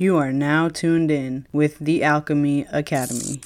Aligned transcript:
You 0.00 0.16
are 0.16 0.32
now 0.32 0.68
tuned 0.68 1.10
in 1.10 1.48
with 1.52 1.80
the 1.80 2.04
Alchemy 2.04 2.66
Academy. 2.70 3.40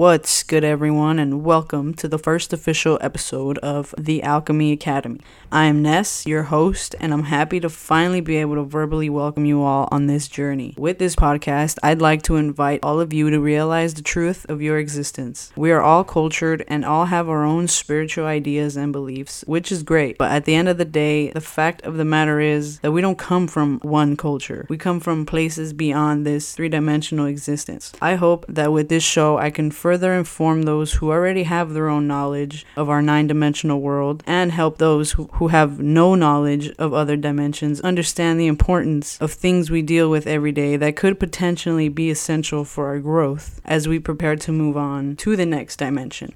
What's 0.00 0.44
good, 0.44 0.64
everyone, 0.64 1.18
and 1.18 1.44
welcome 1.44 1.92
to 1.96 2.08
the 2.08 2.16
first 2.16 2.54
official 2.54 2.96
episode 3.02 3.58
of 3.58 3.94
the 3.98 4.22
Alchemy 4.22 4.72
Academy. 4.72 5.20
I 5.52 5.66
am 5.66 5.82
Ness, 5.82 6.24
your 6.26 6.44
host, 6.44 6.94
and 6.98 7.12
I'm 7.12 7.24
happy 7.24 7.60
to 7.60 7.68
finally 7.68 8.22
be 8.22 8.38
able 8.38 8.54
to 8.54 8.62
verbally 8.62 9.10
welcome 9.10 9.44
you 9.44 9.62
all 9.62 9.90
on 9.92 10.06
this 10.06 10.26
journey. 10.26 10.72
With 10.78 10.98
this 10.98 11.14
podcast, 11.14 11.76
I'd 11.82 12.00
like 12.00 12.22
to 12.22 12.36
invite 12.36 12.80
all 12.82 12.98
of 12.98 13.12
you 13.12 13.28
to 13.28 13.38
realize 13.40 13.92
the 13.92 14.00
truth 14.00 14.46
of 14.48 14.62
your 14.62 14.78
existence. 14.78 15.52
We 15.54 15.70
are 15.70 15.82
all 15.82 16.02
cultured 16.02 16.64
and 16.66 16.82
all 16.82 17.04
have 17.04 17.28
our 17.28 17.44
own 17.44 17.68
spiritual 17.68 18.24
ideas 18.24 18.78
and 18.78 18.94
beliefs, 18.94 19.44
which 19.46 19.70
is 19.70 19.82
great, 19.82 20.16
but 20.16 20.32
at 20.32 20.46
the 20.46 20.54
end 20.54 20.70
of 20.70 20.78
the 20.78 20.86
day, 20.86 21.30
the 21.32 21.42
fact 21.42 21.82
of 21.82 21.98
the 21.98 22.06
matter 22.06 22.40
is 22.40 22.78
that 22.78 22.92
we 22.92 23.02
don't 23.02 23.18
come 23.18 23.46
from 23.46 23.80
one 23.80 24.16
culture. 24.16 24.64
We 24.70 24.78
come 24.78 25.00
from 25.00 25.26
places 25.26 25.74
beyond 25.74 26.24
this 26.24 26.54
three 26.54 26.70
dimensional 26.70 27.26
existence. 27.26 27.92
I 28.00 28.14
hope 28.14 28.46
that 28.48 28.72
with 28.72 28.88
this 28.88 29.04
show, 29.04 29.36
I 29.36 29.50
can 29.50 29.70
further 29.70 29.89
inform 29.92 30.62
those 30.62 30.94
who 30.94 31.10
already 31.10 31.44
have 31.44 31.72
their 31.72 31.88
own 31.88 32.06
knowledge 32.06 32.66
of 32.76 32.88
our 32.88 33.02
nine 33.02 33.26
dimensional 33.26 33.80
world 33.80 34.22
and 34.26 34.52
help 34.52 34.78
those 34.78 35.12
who, 35.12 35.28
who 35.34 35.48
have 35.48 35.80
no 35.80 36.14
knowledge 36.14 36.70
of 36.78 36.92
other 36.92 37.16
dimensions 37.16 37.80
understand 37.80 38.38
the 38.38 38.46
importance 38.46 39.18
of 39.20 39.32
things 39.32 39.70
we 39.70 39.82
deal 39.82 40.10
with 40.10 40.26
every 40.26 40.52
day 40.52 40.76
that 40.76 40.96
could 40.96 41.18
potentially 41.18 41.88
be 41.88 42.10
essential 42.10 42.64
for 42.64 42.86
our 42.86 42.98
growth 42.98 43.60
as 43.64 43.88
we 43.88 43.98
prepare 43.98 44.36
to 44.36 44.52
move 44.52 44.76
on 44.76 45.16
to 45.16 45.36
the 45.36 45.46
next 45.46 45.76
dimension. 45.76 46.34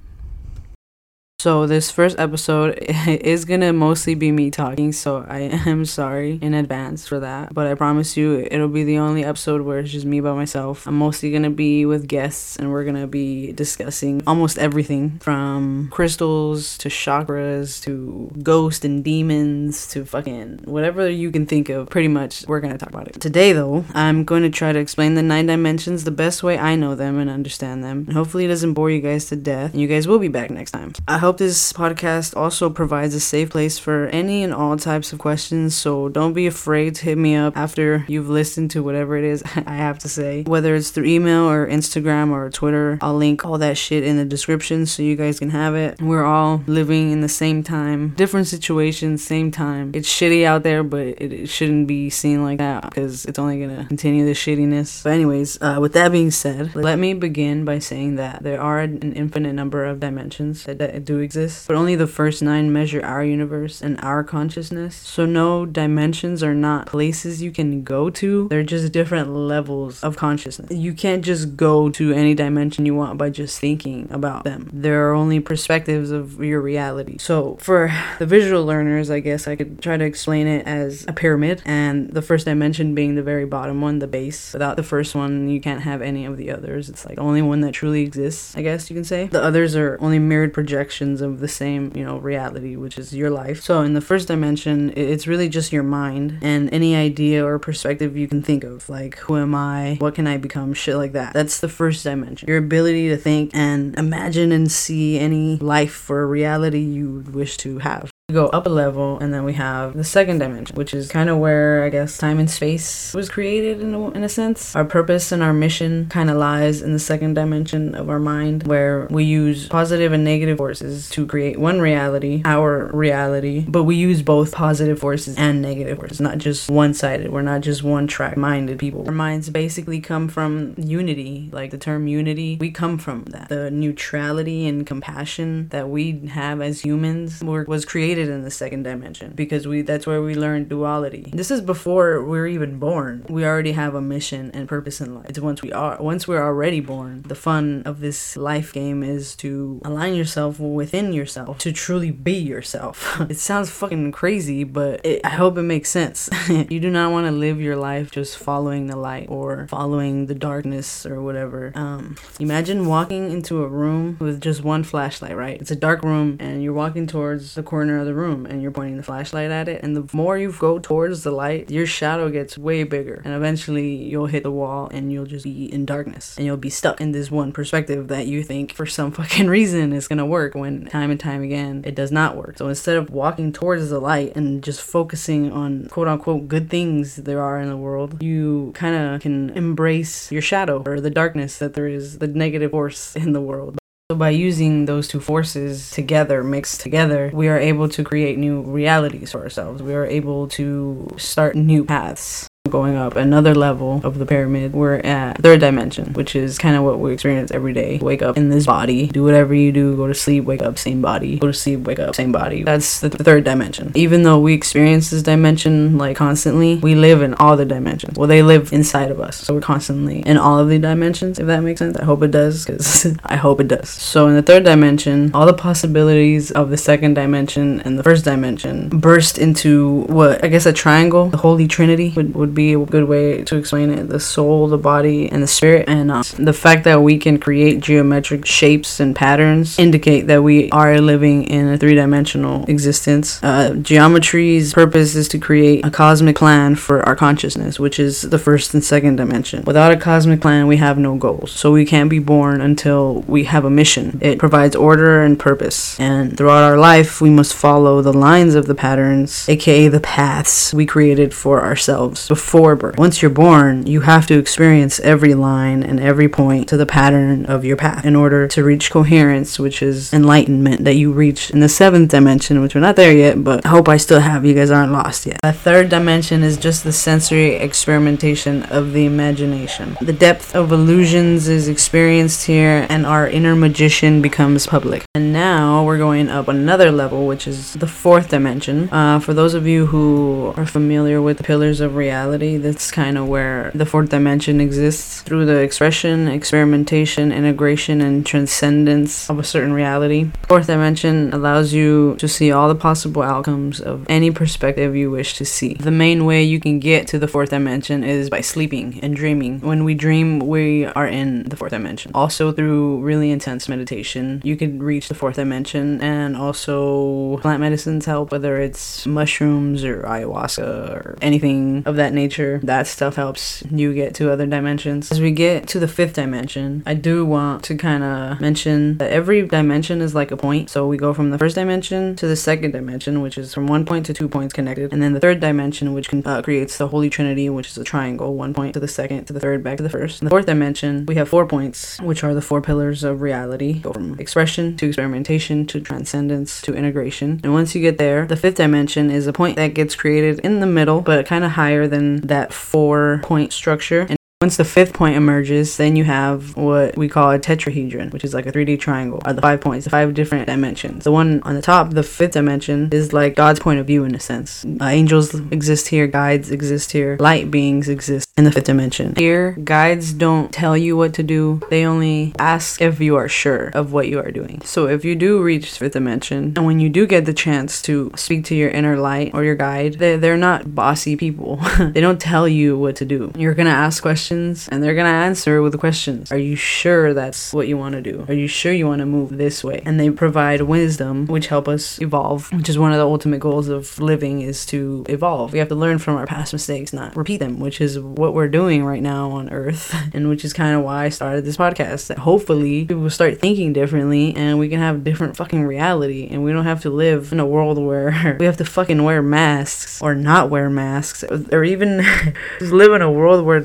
So 1.44 1.66
this 1.66 1.90
first 1.90 2.18
episode 2.18 2.78
is 3.06 3.44
gonna 3.44 3.74
mostly 3.74 4.14
be 4.14 4.32
me 4.32 4.50
talking, 4.50 4.92
so 4.92 5.26
I 5.28 5.40
am 5.66 5.84
sorry 5.84 6.38
in 6.40 6.54
advance 6.54 7.06
for 7.06 7.20
that. 7.20 7.52
But 7.52 7.66
I 7.66 7.74
promise 7.74 8.16
you, 8.16 8.48
it'll 8.50 8.68
be 8.68 8.82
the 8.82 8.96
only 8.96 9.26
episode 9.26 9.60
where 9.60 9.80
it's 9.80 9.92
just 9.92 10.06
me 10.06 10.20
by 10.20 10.32
myself. 10.32 10.86
I'm 10.86 10.96
mostly 10.96 11.30
gonna 11.30 11.50
be 11.50 11.84
with 11.84 12.08
guests, 12.08 12.56
and 12.56 12.72
we're 12.72 12.84
gonna 12.84 13.06
be 13.06 13.52
discussing 13.52 14.22
almost 14.26 14.56
everything 14.56 15.18
from 15.18 15.90
crystals 15.92 16.78
to 16.78 16.88
chakras 16.88 17.78
to 17.82 18.30
ghosts 18.42 18.82
and 18.82 19.04
demons 19.04 19.86
to 19.88 20.06
fucking 20.06 20.60
whatever 20.64 21.10
you 21.10 21.30
can 21.30 21.44
think 21.44 21.68
of. 21.68 21.90
Pretty 21.90 22.08
much, 22.08 22.46
we're 22.48 22.60
gonna 22.60 22.78
talk 22.78 22.88
about 22.88 23.08
it 23.08 23.20
today. 23.20 23.52
Though 23.52 23.84
I'm 23.92 24.24
going 24.24 24.44
to 24.44 24.48
try 24.48 24.72
to 24.72 24.78
explain 24.78 25.12
the 25.12 25.22
nine 25.22 25.44
dimensions 25.44 26.04
the 26.04 26.10
best 26.10 26.42
way 26.42 26.58
I 26.58 26.74
know 26.74 26.94
them 26.94 27.18
and 27.18 27.28
understand 27.28 27.84
them, 27.84 28.06
and 28.08 28.16
hopefully 28.16 28.46
it 28.46 28.48
doesn't 28.48 28.72
bore 28.72 28.90
you 28.90 29.02
guys 29.02 29.26
to 29.26 29.36
death. 29.36 29.72
And 29.74 29.82
you 29.82 29.88
guys 29.88 30.08
will 30.08 30.18
be 30.18 30.28
back 30.28 30.50
next 30.50 30.70
time. 30.70 30.94
I 31.06 31.18
hope 31.18 31.33
this 31.38 31.72
podcast 31.72 32.36
also 32.36 32.70
provides 32.70 33.14
a 33.14 33.20
safe 33.20 33.50
place 33.50 33.78
for 33.78 34.06
any 34.06 34.42
and 34.42 34.52
all 34.52 34.76
types 34.76 35.12
of 35.12 35.18
questions, 35.18 35.74
so 35.74 36.08
don't 36.08 36.32
be 36.32 36.46
afraid 36.46 36.94
to 36.96 37.04
hit 37.04 37.18
me 37.18 37.34
up 37.34 37.56
after 37.56 38.04
you've 38.08 38.28
listened 38.28 38.70
to 38.72 38.82
whatever 38.82 39.16
it 39.16 39.24
is 39.24 39.42
I 39.66 39.74
have 39.74 39.98
to 40.00 40.08
say. 40.08 40.42
Whether 40.42 40.74
it's 40.74 40.90
through 40.90 41.06
email 41.06 41.48
or 41.48 41.66
Instagram 41.66 42.30
or 42.30 42.50
Twitter, 42.50 42.98
I'll 43.00 43.16
link 43.16 43.44
all 43.44 43.58
that 43.58 43.78
shit 43.78 44.04
in 44.04 44.16
the 44.16 44.24
description 44.24 44.86
so 44.86 45.02
you 45.02 45.16
guys 45.16 45.38
can 45.38 45.50
have 45.50 45.74
it. 45.74 46.00
We're 46.00 46.24
all 46.24 46.62
living 46.66 47.10
in 47.10 47.20
the 47.20 47.28
same 47.28 47.62
time, 47.62 48.10
different 48.10 48.46
situations, 48.46 49.24
same 49.24 49.50
time. 49.50 49.92
It's 49.94 50.08
shitty 50.08 50.44
out 50.44 50.62
there, 50.62 50.82
but 50.82 51.06
it, 51.06 51.32
it 51.32 51.48
shouldn't 51.48 51.86
be 51.86 52.10
seen 52.10 52.42
like 52.42 52.58
that 52.58 52.82
because 52.82 53.24
it's 53.24 53.38
only 53.38 53.60
gonna 53.60 53.86
continue 53.86 54.24
the 54.24 54.32
shittiness. 54.32 55.02
But, 55.02 55.12
anyways, 55.12 55.60
uh, 55.60 55.78
with 55.80 55.92
that 55.94 56.12
being 56.12 56.30
said, 56.30 56.74
let 56.74 56.98
me 56.98 57.14
begin 57.14 57.64
by 57.64 57.78
saying 57.78 58.16
that 58.16 58.42
there 58.42 58.60
are 58.60 58.80
an 58.80 59.12
infinite 59.12 59.52
number 59.52 59.84
of 59.84 60.00
dimensions 60.00 60.64
that, 60.64 60.78
that 60.78 61.04
do 61.04 61.20
exist, 61.24 61.66
but 61.66 61.76
only 61.76 61.96
the 61.96 62.06
first 62.06 62.42
nine 62.42 62.72
measure 62.72 63.04
our 63.04 63.24
universe 63.24 63.82
and 63.82 63.98
our 64.02 64.22
consciousness. 64.22 64.94
So, 64.94 65.26
no 65.26 65.66
dimensions 65.66 66.42
are 66.42 66.54
not 66.54 66.86
places 66.86 67.42
you 67.42 67.50
can 67.50 67.82
go 67.82 68.10
to, 68.10 68.48
they're 68.48 68.62
just 68.62 68.92
different 68.92 69.30
levels 69.30 70.02
of 70.04 70.16
consciousness. 70.16 70.70
You 70.70 70.92
can't 70.92 71.24
just 71.24 71.56
go 71.56 71.90
to 71.90 72.12
any 72.12 72.34
dimension 72.34 72.86
you 72.86 72.94
want 72.94 73.18
by 73.18 73.30
just 73.30 73.58
thinking 73.58 74.08
about 74.10 74.44
them. 74.44 74.70
There 74.72 75.08
are 75.08 75.14
only 75.14 75.40
perspectives 75.40 76.10
of 76.10 76.42
your 76.42 76.60
reality. 76.60 77.18
So, 77.18 77.56
for 77.60 77.92
the 78.18 78.26
visual 78.26 78.64
learners, 78.64 79.10
I 79.10 79.20
guess 79.20 79.48
I 79.48 79.56
could 79.56 79.80
try 79.80 79.96
to 79.96 80.04
explain 80.04 80.46
it 80.46 80.66
as 80.66 81.04
a 81.08 81.12
pyramid, 81.12 81.62
and 81.64 82.10
the 82.10 82.22
first 82.22 82.44
dimension 82.44 82.94
being 82.94 83.14
the 83.14 83.22
very 83.22 83.44
bottom 83.44 83.80
one, 83.80 83.98
the 83.98 84.06
base. 84.06 84.52
Without 84.52 84.76
the 84.76 84.82
first 84.82 85.14
one, 85.14 85.48
you 85.48 85.60
can't 85.60 85.82
have 85.82 86.02
any 86.02 86.24
of 86.24 86.36
the 86.36 86.50
others. 86.50 86.88
It's 86.88 87.04
like 87.04 87.16
the 87.16 87.22
only 87.22 87.42
one 87.42 87.60
that 87.62 87.72
truly 87.72 88.02
exists, 88.02 88.56
I 88.56 88.62
guess 88.62 88.90
you 88.90 88.94
can 88.94 89.04
say. 89.04 89.26
The 89.26 89.42
others 89.42 89.74
are 89.76 89.98
only 90.00 90.18
mirrored 90.18 90.52
projections 90.52 91.13
of 91.20 91.40
the 91.40 91.48
same, 91.48 91.92
you 91.94 92.04
know, 92.04 92.18
reality, 92.18 92.76
which 92.76 92.98
is 92.98 93.14
your 93.14 93.30
life. 93.30 93.60
So 93.60 93.82
in 93.82 93.94
the 93.94 94.00
first 94.00 94.28
dimension, 94.28 94.92
it's 94.96 95.26
really 95.26 95.48
just 95.48 95.72
your 95.72 95.82
mind 95.82 96.38
and 96.42 96.72
any 96.72 96.94
idea 96.94 97.44
or 97.44 97.58
perspective 97.58 98.16
you 98.16 98.28
can 98.28 98.42
think 98.42 98.64
of, 98.64 98.88
like 98.88 99.18
who 99.18 99.36
am 99.36 99.54
I, 99.54 99.96
what 100.00 100.14
can 100.14 100.26
I 100.26 100.36
become, 100.36 100.74
shit 100.74 100.96
like 100.96 101.12
that. 101.12 101.32
That's 101.34 101.60
the 101.60 101.68
first 101.68 102.04
dimension. 102.04 102.48
Your 102.48 102.58
ability 102.58 103.08
to 103.10 103.16
think 103.16 103.50
and 103.54 103.96
imagine 103.98 104.52
and 104.52 104.70
see 104.70 105.18
any 105.18 105.56
life 105.56 106.08
or 106.08 106.26
reality 106.26 106.80
you 106.80 107.10
would 107.10 107.34
wish 107.34 107.56
to 107.58 107.78
have. 107.78 108.13
Go 108.32 108.46
up 108.46 108.64
a 108.64 108.70
level 108.70 109.18
and 109.18 109.34
then 109.34 109.44
we 109.44 109.52
have 109.52 109.94
the 109.94 110.02
second 110.02 110.38
dimension, 110.38 110.76
which 110.76 110.94
is 110.94 111.10
kind 111.10 111.28
of 111.28 111.36
where 111.36 111.84
I 111.84 111.90
guess 111.90 112.16
time 112.16 112.38
and 112.38 112.50
space 112.50 113.12
was 113.12 113.28
created 113.28 113.82
in 113.82 113.92
a, 113.92 114.10
in 114.12 114.24
a 114.24 114.30
sense. 114.30 114.74
Our 114.74 114.86
purpose 114.86 115.30
and 115.30 115.42
our 115.42 115.52
mission 115.52 116.08
kind 116.08 116.30
of 116.30 116.38
lies 116.38 116.80
in 116.80 116.94
the 116.94 116.98
second 116.98 117.34
dimension 117.34 117.94
of 117.94 118.08
our 118.08 118.18
mind, 118.18 118.66
where 118.66 119.08
we 119.10 119.24
use 119.24 119.68
positive 119.68 120.14
and 120.14 120.24
negative 120.24 120.56
forces 120.56 121.10
to 121.10 121.26
create 121.26 121.60
one 121.60 121.82
reality, 121.82 122.40
our 122.46 122.86
reality, 122.94 123.66
but 123.68 123.84
we 123.84 123.96
use 123.96 124.22
both 124.22 124.52
positive 124.52 124.98
forces 124.98 125.36
and 125.36 125.60
negative 125.60 125.98
forces, 125.98 126.18
not 126.18 126.38
just 126.38 126.70
one 126.70 126.94
sided. 126.94 127.30
We're 127.30 127.42
not 127.42 127.60
just 127.60 127.82
one 127.82 128.06
track 128.06 128.38
minded 128.38 128.78
people. 128.78 129.04
Our 129.06 129.12
minds 129.12 129.50
basically 129.50 130.00
come 130.00 130.28
from 130.28 130.74
unity, 130.78 131.50
like 131.52 131.72
the 131.72 131.78
term 131.78 132.06
unity, 132.08 132.56
we 132.58 132.70
come 132.70 132.96
from 132.96 133.24
that. 133.24 133.50
The 133.50 133.70
neutrality 133.70 134.66
and 134.66 134.86
compassion 134.86 135.68
that 135.68 135.90
we 135.90 136.26
have 136.28 136.62
as 136.62 136.80
humans 136.80 137.44
were, 137.44 137.64
was 137.64 137.84
created 137.84 138.13
in 138.18 138.42
the 138.42 138.50
second 138.50 138.82
dimension 138.84 139.32
because 139.34 139.66
we 139.66 139.82
that's 139.82 140.06
where 140.06 140.22
we 140.22 140.34
learn 140.34 140.68
duality. 140.68 141.30
This 141.32 141.50
is 141.50 141.60
before 141.60 142.24
we're 142.24 142.46
even 142.46 142.78
born. 142.78 143.26
We 143.28 143.44
already 143.44 143.72
have 143.72 143.94
a 143.94 144.00
mission 144.00 144.50
and 144.52 144.68
purpose 144.68 145.00
in 145.00 145.14
life. 145.14 145.26
It's 145.28 145.38
once 145.38 145.62
we 145.62 145.72
are 145.72 145.96
once 146.00 146.26
we're 146.28 146.42
already 146.42 146.80
born. 146.80 147.22
The 147.26 147.34
fun 147.34 147.82
of 147.84 148.00
this 148.00 148.36
life 148.36 148.72
game 148.72 149.02
is 149.02 149.34
to 149.36 149.80
align 149.84 150.14
yourself 150.14 150.58
within 150.58 151.12
yourself 151.12 151.58
to 151.58 151.72
truly 151.72 152.10
be 152.10 152.34
yourself. 152.34 153.20
it 153.30 153.38
sounds 153.38 153.70
fucking 153.70 154.12
crazy, 154.12 154.64
but 154.64 155.04
it, 155.04 155.20
I 155.24 155.30
hope 155.30 155.56
it 155.58 155.62
makes 155.62 155.90
sense. 155.90 156.28
you 156.48 156.80
do 156.80 156.90
not 156.90 157.12
want 157.12 157.26
to 157.26 157.32
live 157.32 157.60
your 157.60 157.76
life 157.76 158.10
just 158.10 158.36
following 158.38 158.86
the 158.86 158.96
light 158.96 159.26
or 159.28 159.66
following 159.68 160.26
the 160.26 160.34
darkness 160.34 161.06
or 161.06 161.22
whatever. 161.22 161.72
Um, 161.74 162.16
imagine 162.38 162.86
walking 162.86 163.30
into 163.30 163.62
a 163.62 163.68
room 163.68 164.16
with 164.20 164.40
just 164.40 164.62
one 164.62 164.84
flashlight, 164.84 165.36
right? 165.36 165.60
It's 165.60 165.70
a 165.70 165.76
dark 165.76 166.02
room 166.02 166.36
and 166.40 166.62
you're 166.62 166.72
walking 166.72 167.06
towards 167.06 167.54
the 167.54 167.62
corner 167.62 168.03
the 168.04 168.14
room 168.14 168.46
and 168.46 168.62
you're 168.62 168.70
pointing 168.70 168.96
the 168.96 169.02
flashlight 169.02 169.50
at 169.50 169.68
it. 169.68 169.82
And 169.82 169.96
the 169.96 170.08
more 170.16 170.38
you 170.38 170.52
go 170.52 170.78
towards 170.78 171.22
the 171.22 171.30
light, 171.30 171.70
your 171.70 171.86
shadow 171.86 172.30
gets 172.30 172.58
way 172.58 172.84
bigger. 172.84 173.22
And 173.24 173.34
eventually 173.34 173.94
you'll 173.94 174.26
hit 174.26 174.42
the 174.42 174.50
wall 174.50 174.88
and 174.92 175.12
you'll 175.12 175.26
just 175.26 175.44
be 175.44 175.72
in 175.72 175.84
darkness. 175.84 176.36
And 176.36 176.46
you'll 176.46 176.56
be 176.56 176.70
stuck 176.70 177.00
in 177.00 177.12
this 177.12 177.30
one 177.30 177.52
perspective 177.52 178.08
that 178.08 178.26
you 178.26 178.42
think 178.42 178.72
for 178.72 178.86
some 178.86 179.12
fucking 179.18 179.48
reason 179.48 179.92
is 179.92 180.08
gonna 180.08 180.26
work 180.26 180.54
when 180.54 180.86
time 180.86 181.10
and 181.10 181.20
time 181.20 181.42
again 181.42 181.82
it 181.84 181.94
does 181.94 182.12
not 182.12 182.36
work. 182.36 182.58
So 182.58 182.68
instead 182.68 182.96
of 182.96 183.10
walking 183.10 183.52
towards 183.52 183.90
the 183.90 184.00
light 184.00 184.36
and 184.36 184.62
just 184.62 184.82
focusing 184.82 185.52
on 185.52 185.88
quote 185.88 186.08
unquote 186.08 186.48
good 186.48 186.70
things 186.70 187.16
there 187.16 187.42
are 187.42 187.60
in 187.60 187.68
the 187.68 187.76
world, 187.76 188.22
you 188.22 188.72
kind 188.74 188.94
of 188.94 189.20
can 189.20 189.50
embrace 189.50 190.30
your 190.30 190.42
shadow 190.42 190.82
or 190.86 191.00
the 191.00 191.10
darkness 191.10 191.58
that 191.58 191.74
there 191.74 191.88
is, 191.88 192.18
the 192.18 192.26
negative 192.26 192.70
force 192.70 193.16
in 193.16 193.32
the 193.32 193.40
world. 193.40 193.78
So 194.14 194.18
by 194.18 194.30
using 194.30 194.84
those 194.84 195.08
two 195.08 195.18
forces 195.18 195.90
together, 195.90 196.44
mixed 196.44 196.80
together, 196.80 197.32
we 197.34 197.48
are 197.48 197.58
able 197.58 197.88
to 197.88 198.04
create 198.04 198.38
new 198.38 198.60
realities 198.60 199.32
for 199.32 199.42
ourselves. 199.42 199.82
We 199.82 199.92
are 199.92 200.06
able 200.06 200.46
to 200.50 201.08
start 201.16 201.56
new 201.56 201.84
paths. 201.84 202.46
Going 202.70 202.96
up 202.96 203.14
another 203.14 203.54
level 203.54 204.00
of 204.04 204.16
the 204.16 204.24
pyramid, 204.24 204.72
we're 204.72 204.96
at 204.96 205.36
third 205.42 205.60
dimension, 205.60 206.14
which 206.14 206.34
is 206.34 206.56
kind 206.56 206.74
of 206.74 206.82
what 206.82 206.98
we 206.98 207.12
experience 207.12 207.50
every 207.50 207.74
day. 207.74 207.98
Wake 207.98 208.22
up 208.22 208.38
in 208.38 208.48
this 208.48 208.64
body, 208.64 209.06
do 209.06 209.22
whatever 209.22 209.54
you 209.54 209.70
do, 209.70 209.94
go 209.94 210.06
to 210.06 210.14
sleep, 210.14 210.44
wake 210.44 210.62
up, 210.62 210.78
same 210.78 211.02
body, 211.02 211.38
go 211.38 211.48
to 211.48 211.52
sleep, 211.52 211.80
wake 211.80 211.98
up, 211.98 212.14
same 212.14 212.32
body. 212.32 212.62
That's 212.62 213.00
the 213.00 213.10
third 213.10 213.44
dimension. 213.44 213.92
Even 213.94 214.22
though 214.22 214.40
we 214.40 214.54
experience 214.54 215.10
this 215.10 215.22
dimension 215.22 215.98
like 215.98 216.16
constantly, 216.16 216.76
we 216.76 216.94
live 216.94 217.20
in 217.20 217.34
all 217.34 217.54
the 217.54 217.66
dimensions. 217.66 218.16
Well, 218.16 218.28
they 218.28 218.42
live 218.42 218.72
inside 218.72 219.10
of 219.10 219.20
us, 219.20 219.36
so 219.36 219.52
we're 219.52 219.60
constantly 219.60 220.20
in 220.20 220.38
all 220.38 220.58
of 220.58 220.70
the 220.70 220.78
dimensions. 220.78 221.38
If 221.38 221.46
that 221.48 221.60
makes 221.60 221.80
sense, 221.80 221.98
I 221.98 222.04
hope 222.04 222.22
it 222.22 222.30
does, 222.30 222.64
because 222.64 223.14
I 223.26 223.36
hope 223.36 223.60
it 223.60 223.68
does. 223.68 223.90
So 223.90 224.26
in 224.28 224.36
the 224.36 224.42
third 224.42 224.64
dimension, 224.64 225.32
all 225.34 225.44
the 225.44 225.52
possibilities 225.52 226.50
of 226.50 226.70
the 226.70 226.78
second 226.78 227.12
dimension 227.12 227.82
and 227.82 227.98
the 227.98 228.02
first 228.02 228.24
dimension 228.24 228.88
burst 228.88 229.36
into 229.36 230.04
what 230.08 230.42
I 230.42 230.48
guess 230.48 230.64
a 230.64 230.72
triangle, 230.72 231.28
the 231.28 231.36
Holy 231.36 231.68
Trinity 231.68 232.14
would, 232.16 232.34
would 232.34 232.53
be 232.54 232.74
a 232.74 232.78
good 232.78 233.04
way 233.04 233.42
to 233.44 233.56
explain 233.56 233.90
it. 233.90 234.08
The 234.08 234.20
soul, 234.20 234.68
the 234.68 234.78
body, 234.78 235.30
and 235.30 235.42
the 235.42 235.46
spirit. 235.46 235.88
And 235.88 236.10
uh, 236.10 236.22
the 236.38 236.52
fact 236.52 236.84
that 236.84 237.02
we 237.02 237.18
can 237.18 237.38
create 237.38 237.80
geometric 237.80 238.46
shapes 238.46 239.00
and 239.00 239.14
patterns 239.14 239.78
indicate 239.78 240.26
that 240.28 240.42
we 240.42 240.70
are 240.70 241.00
living 241.00 241.44
in 241.44 241.68
a 241.68 241.78
three 241.78 241.94
dimensional 241.94 242.64
existence. 242.66 243.42
Uh, 243.42 243.74
geometry's 243.74 244.72
purpose 244.72 245.14
is 245.14 245.28
to 245.28 245.38
create 245.38 245.84
a 245.84 245.90
cosmic 245.90 246.36
plan 246.36 246.74
for 246.76 247.02
our 247.02 247.16
consciousness, 247.16 247.80
which 247.80 247.98
is 247.98 248.22
the 248.22 248.38
first 248.38 248.74
and 248.74 248.84
second 248.84 249.16
dimension. 249.16 249.64
Without 249.64 249.92
a 249.92 249.96
cosmic 249.96 250.40
plan, 250.40 250.66
we 250.66 250.76
have 250.76 250.98
no 250.98 251.16
goals. 251.16 251.52
So 251.52 251.72
we 251.72 251.84
can't 251.84 252.10
be 252.10 252.18
born 252.18 252.60
until 252.60 253.22
we 253.22 253.44
have 253.44 253.64
a 253.64 253.70
mission. 253.70 254.18
It 254.22 254.38
provides 254.38 254.76
order 254.76 255.22
and 255.22 255.38
purpose. 255.38 255.98
And 255.98 256.36
throughout 256.36 256.62
our 256.62 256.78
life, 256.78 257.20
we 257.20 257.30
must 257.30 257.54
follow 257.54 258.02
the 258.02 258.12
lines 258.12 258.54
of 258.54 258.66
the 258.66 258.74
patterns, 258.74 259.48
aka 259.48 259.88
the 259.88 260.00
paths 260.00 260.72
we 260.72 260.86
created 260.86 261.34
for 261.34 261.64
ourselves 261.64 262.28
before 262.28 262.43
birth. 262.76 262.98
Once 262.98 263.22
you're 263.22 263.30
born, 263.30 263.86
you 263.86 264.02
have 264.02 264.26
to 264.26 264.38
experience 264.38 265.00
every 265.00 265.34
line 265.34 265.82
and 265.82 265.98
every 265.98 266.28
point 266.28 266.68
to 266.68 266.76
the 266.76 266.86
pattern 266.86 267.46
of 267.46 267.64
your 267.64 267.76
path 267.76 268.04
in 268.04 268.14
order 268.14 268.46
to 268.48 268.62
reach 268.62 268.90
coherence, 268.90 269.58
which 269.58 269.82
is 269.82 270.12
enlightenment 270.12 270.84
that 270.84 270.94
you 270.94 271.12
reach 271.12 271.50
in 271.50 271.60
the 271.60 271.68
seventh 271.68 272.10
dimension, 272.10 272.60
which 272.60 272.74
we're 272.74 272.80
not 272.80 272.96
there 272.96 273.12
yet, 273.12 273.42
but 273.42 273.64
I 273.66 273.70
hope 273.70 273.88
I 273.88 273.96
still 273.96 274.20
have. 274.20 274.44
You 274.44 274.54
guys 274.54 274.70
aren't 274.70 274.92
lost 274.92 275.26
yet. 275.26 275.38
The 275.42 275.52
third 275.52 275.88
dimension 275.88 276.42
is 276.42 276.56
just 276.56 276.84
the 276.84 276.92
sensory 276.92 277.54
experimentation 277.54 278.62
of 278.64 278.92
the 278.92 279.06
imagination. 279.06 279.96
The 280.00 280.12
depth 280.12 280.54
of 280.54 280.72
illusions 280.72 281.48
is 281.48 281.68
experienced 281.68 282.46
here, 282.46 282.86
and 282.88 283.06
our 283.06 283.28
inner 283.28 283.56
magician 283.56 284.22
becomes 284.22 284.66
public. 284.66 285.04
And 285.14 285.32
now 285.32 285.84
we're 285.84 285.98
going 285.98 286.28
up 286.28 286.48
another 286.48 286.90
level, 286.92 287.26
which 287.26 287.46
is 287.46 287.74
the 287.74 287.86
fourth 287.86 288.28
dimension. 288.28 288.88
Uh, 288.92 289.18
for 289.20 289.32
those 289.34 289.54
of 289.54 289.66
you 289.66 289.86
who 289.86 290.52
are 290.56 290.66
familiar 290.66 291.22
with 291.22 291.38
the 291.38 291.44
pillars 291.44 291.80
of 291.80 291.94
reality, 291.94 292.33
that's 292.34 292.90
kind 292.90 293.16
of 293.16 293.28
where 293.28 293.70
the 293.74 293.86
fourth 293.86 294.10
dimension 294.10 294.60
exists 294.60 295.22
through 295.22 295.46
the 295.46 295.58
expression, 295.58 296.26
experimentation, 296.28 297.30
integration, 297.32 298.00
and 298.00 298.26
transcendence 298.26 299.30
of 299.30 299.38
a 299.38 299.44
certain 299.44 299.72
reality. 299.72 300.30
Fourth 300.48 300.66
dimension 300.66 301.32
allows 301.32 301.72
you 301.72 302.16
to 302.18 302.26
see 302.26 302.50
all 302.50 302.68
the 302.68 302.74
possible 302.74 303.22
outcomes 303.22 303.80
of 303.80 304.04
any 304.08 304.30
perspective 304.30 304.96
you 304.96 305.10
wish 305.10 305.34
to 305.34 305.44
see. 305.44 305.74
The 305.74 305.90
main 305.90 306.24
way 306.24 306.42
you 306.42 306.58
can 306.58 306.80
get 306.80 307.06
to 307.08 307.18
the 307.18 307.28
fourth 307.28 307.50
dimension 307.50 308.02
is 308.02 308.28
by 308.28 308.40
sleeping 308.40 308.98
and 309.00 309.14
dreaming. 309.14 309.60
When 309.60 309.84
we 309.84 309.94
dream, 309.94 310.40
we 310.40 310.86
are 310.86 311.06
in 311.06 311.44
the 311.44 311.56
fourth 311.56 311.70
dimension. 311.70 312.10
Also, 312.14 312.50
through 312.50 313.00
really 313.00 313.30
intense 313.30 313.68
meditation, 313.68 314.42
you 314.44 314.56
can 314.56 314.82
reach 314.82 315.08
the 315.08 315.14
fourth 315.14 315.36
dimension, 315.36 316.00
and 316.00 316.36
also 316.36 317.36
plant 317.38 317.60
medicines 317.60 318.06
help, 318.06 318.32
whether 318.32 318.58
it's 318.58 319.06
mushrooms 319.06 319.84
or 319.84 320.02
ayahuasca 320.02 320.64
or 320.90 321.18
anything 321.22 321.82
of 321.86 321.96
that 321.96 322.12
nature. 322.12 322.23
That 322.62 322.86
stuff 322.86 323.16
helps 323.16 323.62
you 323.70 323.94
get 323.94 324.14
to 324.16 324.30
other 324.30 324.46
dimensions. 324.46 325.10
As 325.10 325.20
we 325.20 325.30
get 325.30 325.68
to 325.68 325.78
the 325.78 325.88
fifth 325.88 326.14
dimension, 326.14 326.82
I 326.86 326.94
do 326.94 327.24
want 327.24 327.64
to 327.64 327.76
kind 327.76 328.02
of 328.02 328.40
mention 328.40 328.98
that 328.98 329.10
every 329.10 329.46
dimension 329.46 330.00
is 330.00 330.14
like 330.14 330.30
a 330.30 330.36
point. 330.36 330.70
So 330.70 330.86
we 330.86 330.96
go 330.96 331.14
from 331.14 331.30
the 331.30 331.38
first 331.38 331.54
dimension 331.54 332.16
to 332.16 332.26
the 332.26 332.36
second 332.36 332.72
dimension, 332.72 333.20
which 333.20 333.38
is 333.38 333.54
from 333.54 333.66
one 333.66 333.84
point 333.84 334.06
to 334.06 334.14
two 334.14 334.28
points 334.28 334.54
connected, 334.54 334.92
and 334.92 335.02
then 335.02 335.12
the 335.12 335.20
third 335.20 335.40
dimension, 335.40 335.92
which 335.94 336.08
can, 336.08 336.22
uh, 336.26 336.42
creates 336.42 336.78
the 336.78 336.88
Holy 336.88 337.10
Trinity, 337.10 337.48
which 337.48 337.68
is 337.68 337.78
a 337.78 337.84
triangle, 337.84 338.34
one 338.34 338.54
point 338.54 338.74
to 338.74 338.80
the 338.80 338.88
second, 338.88 339.26
to 339.26 339.32
the 339.32 339.40
third, 339.40 339.62
back 339.62 339.76
to 339.76 339.82
the 339.82 339.90
first. 339.90 340.22
In 340.22 340.26
the 340.26 340.30
fourth 340.30 340.46
dimension, 340.46 341.04
we 341.06 341.14
have 341.16 341.28
four 341.28 341.46
points, 341.46 342.00
which 342.00 342.24
are 342.24 342.34
the 342.34 342.42
four 342.42 342.60
pillars 342.60 343.04
of 343.04 343.20
reality. 343.20 343.80
Go 343.80 343.92
from 343.92 344.18
expression 344.18 344.76
to 344.76 344.86
experimentation 344.86 345.66
to 345.66 345.80
transcendence 345.80 346.60
to 346.62 346.74
integration. 346.74 347.40
And 347.42 347.52
once 347.52 347.74
you 347.74 347.80
get 347.80 347.98
there, 347.98 348.26
the 348.26 348.36
fifth 348.36 348.56
dimension 348.56 349.10
is 349.10 349.26
a 349.26 349.32
point 349.32 349.56
that 349.56 349.74
gets 349.74 349.94
created 349.94 350.40
in 350.40 350.60
the 350.60 350.66
middle, 350.66 351.00
but 351.00 351.26
kind 351.26 351.44
of 351.44 351.52
higher 351.52 351.86
than 351.86 352.13
that 352.22 352.52
four 352.52 353.20
point 353.22 353.52
structure. 353.52 354.06
And 354.08 354.16
once 354.44 354.58
the 354.58 354.64
fifth 354.64 354.92
point 354.92 355.16
emerges, 355.16 355.78
then 355.78 355.96
you 355.96 356.04
have 356.04 356.54
what 356.54 356.94
we 356.98 357.08
call 357.08 357.30
a 357.30 357.38
tetrahedron, 357.38 358.12
which 358.12 358.24
is 358.24 358.34
like 358.34 358.44
a 358.44 358.52
3D 358.52 358.78
triangle, 358.78 359.22
are 359.24 359.32
the 359.32 359.40
five 359.40 359.58
points, 359.58 359.84
the 359.84 359.90
five 359.90 360.12
different 360.12 360.46
dimensions. 360.46 361.04
The 361.04 361.12
one 361.12 361.42
on 361.44 361.54
the 361.54 361.62
top, 361.62 361.94
the 361.94 362.02
fifth 362.02 362.32
dimension, 362.32 362.90
is 362.92 363.14
like 363.14 363.36
God's 363.36 363.58
point 363.58 363.80
of 363.80 363.86
view 363.86 364.04
in 364.04 364.14
a 364.14 364.20
sense. 364.20 364.62
Uh, 364.66 364.84
angels 364.84 365.34
exist 365.50 365.88
here, 365.88 366.06
guides 366.06 366.50
exist 366.50 366.92
here, 366.92 367.16
light 367.20 367.50
beings 367.50 367.88
exist 367.88 368.28
in 368.36 368.44
the 368.44 368.52
fifth 368.52 368.64
dimension. 368.64 369.14
Here, 369.16 369.52
guides 369.64 370.12
don't 370.12 370.52
tell 370.52 370.76
you 370.76 370.94
what 370.94 371.14
to 371.14 371.22
do, 371.22 371.62
they 371.70 371.86
only 371.86 372.34
ask 372.38 372.82
if 372.82 373.00
you 373.00 373.16
are 373.16 373.28
sure 373.28 373.68
of 373.68 373.94
what 373.94 374.08
you 374.08 374.18
are 374.18 374.30
doing. 374.30 374.60
So 374.62 374.88
if 374.88 375.06
you 375.06 375.14
do 375.14 375.42
reach 375.42 375.70
fifth 375.70 375.94
dimension, 375.94 376.52
and 376.54 376.66
when 376.66 376.80
you 376.80 376.90
do 376.90 377.06
get 377.06 377.24
the 377.24 377.32
chance 377.32 377.80
to 377.82 378.12
speak 378.14 378.44
to 378.44 378.54
your 378.54 378.68
inner 378.68 378.98
light 378.98 379.30
or 379.32 379.42
your 379.42 379.54
guide, 379.54 379.94
they, 379.94 380.18
they're 380.18 380.36
not 380.36 380.74
bossy 380.74 381.16
people. 381.16 381.56
they 381.78 382.02
don't 382.02 382.20
tell 382.20 382.46
you 382.46 382.76
what 382.76 382.96
to 382.96 383.06
do. 383.06 383.32
You're 383.38 383.54
gonna 383.54 383.70
ask 383.70 384.02
questions 384.02 384.33
and 384.34 384.82
they're 384.82 384.94
gonna 384.94 385.08
answer 385.08 385.62
with 385.62 385.78
questions. 385.78 386.32
Are 386.32 386.38
you 386.38 386.56
sure 386.56 387.14
that's 387.14 387.52
what 387.52 387.68
you 387.68 387.76
want 387.76 387.94
to 387.94 388.02
do? 388.02 388.24
Are 388.28 388.34
you 388.34 388.48
sure 388.48 388.72
you 388.72 388.86
want 388.86 389.00
to 389.00 389.06
move 389.06 389.36
this 389.36 389.62
way? 389.62 389.82
And 389.84 389.98
they 389.98 390.10
provide 390.10 390.62
wisdom, 390.62 391.26
which 391.26 391.46
help 391.48 391.68
us 391.68 392.00
evolve, 392.00 392.52
which 392.52 392.68
is 392.68 392.78
one 392.78 392.92
of 392.92 392.98
the 392.98 393.06
ultimate 393.06 393.40
goals 393.40 393.68
of 393.68 393.98
living 394.00 394.40
is 394.40 394.66
to 394.66 395.04
evolve. 395.08 395.52
We 395.52 395.58
have 395.58 395.68
to 395.68 395.74
learn 395.74 395.98
from 395.98 396.16
our 396.16 396.26
past 396.26 396.52
mistakes, 396.52 396.92
not 396.92 397.16
repeat 397.16 397.38
them, 397.38 397.60
which 397.60 397.80
is 397.80 397.98
what 397.98 398.34
we're 398.34 398.48
doing 398.48 398.84
right 398.84 399.02
now 399.02 399.30
on 399.30 399.50
Earth, 399.50 399.94
and 400.14 400.28
which 400.28 400.44
is 400.44 400.52
kind 400.52 400.76
of 400.76 400.82
why 400.82 401.04
I 401.04 401.08
started 401.08 401.44
this 401.44 401.56
podcast. 401.56 402.08
That 402.08 402.18
hopefully 402.18 402.84
people 402.84 403.08
start 403.10 403.40
thinking 403.40 403.72
differently, 403.72 404.34
and 404.36 404.58
we 404.58 404.68
can 404.68 404.80
have 404.80 405.04
different 405.04 405.36
fucking 405.36 405.64
reality, 405.64 406.28
and 406.30 406.44
we 406.44 406.52
don't 406.52 406.64
have 406.64 406.82
to 406.82 406.90
live 406.90 407.32
in 407.32 407.40
a 407.40 407.46
world 407.46 407.78
where 407.78 408.36
we 408.40 408.46
have 408.46 408.56
to 408.58 408.64
fucking 408.64 409.02
wear 409.02 409.22
masks 409.22 410.02
or 410.02 410.14
not 410.14 410.50
wear 410.50 410.68
masks, 410.68 411.24
or 411.24 411.64
even 411.64 411.98
live 412.60 412.92
in 412.92 413.02
a 413.02 413.10
world 413.10 413.44
where 413.44 413.60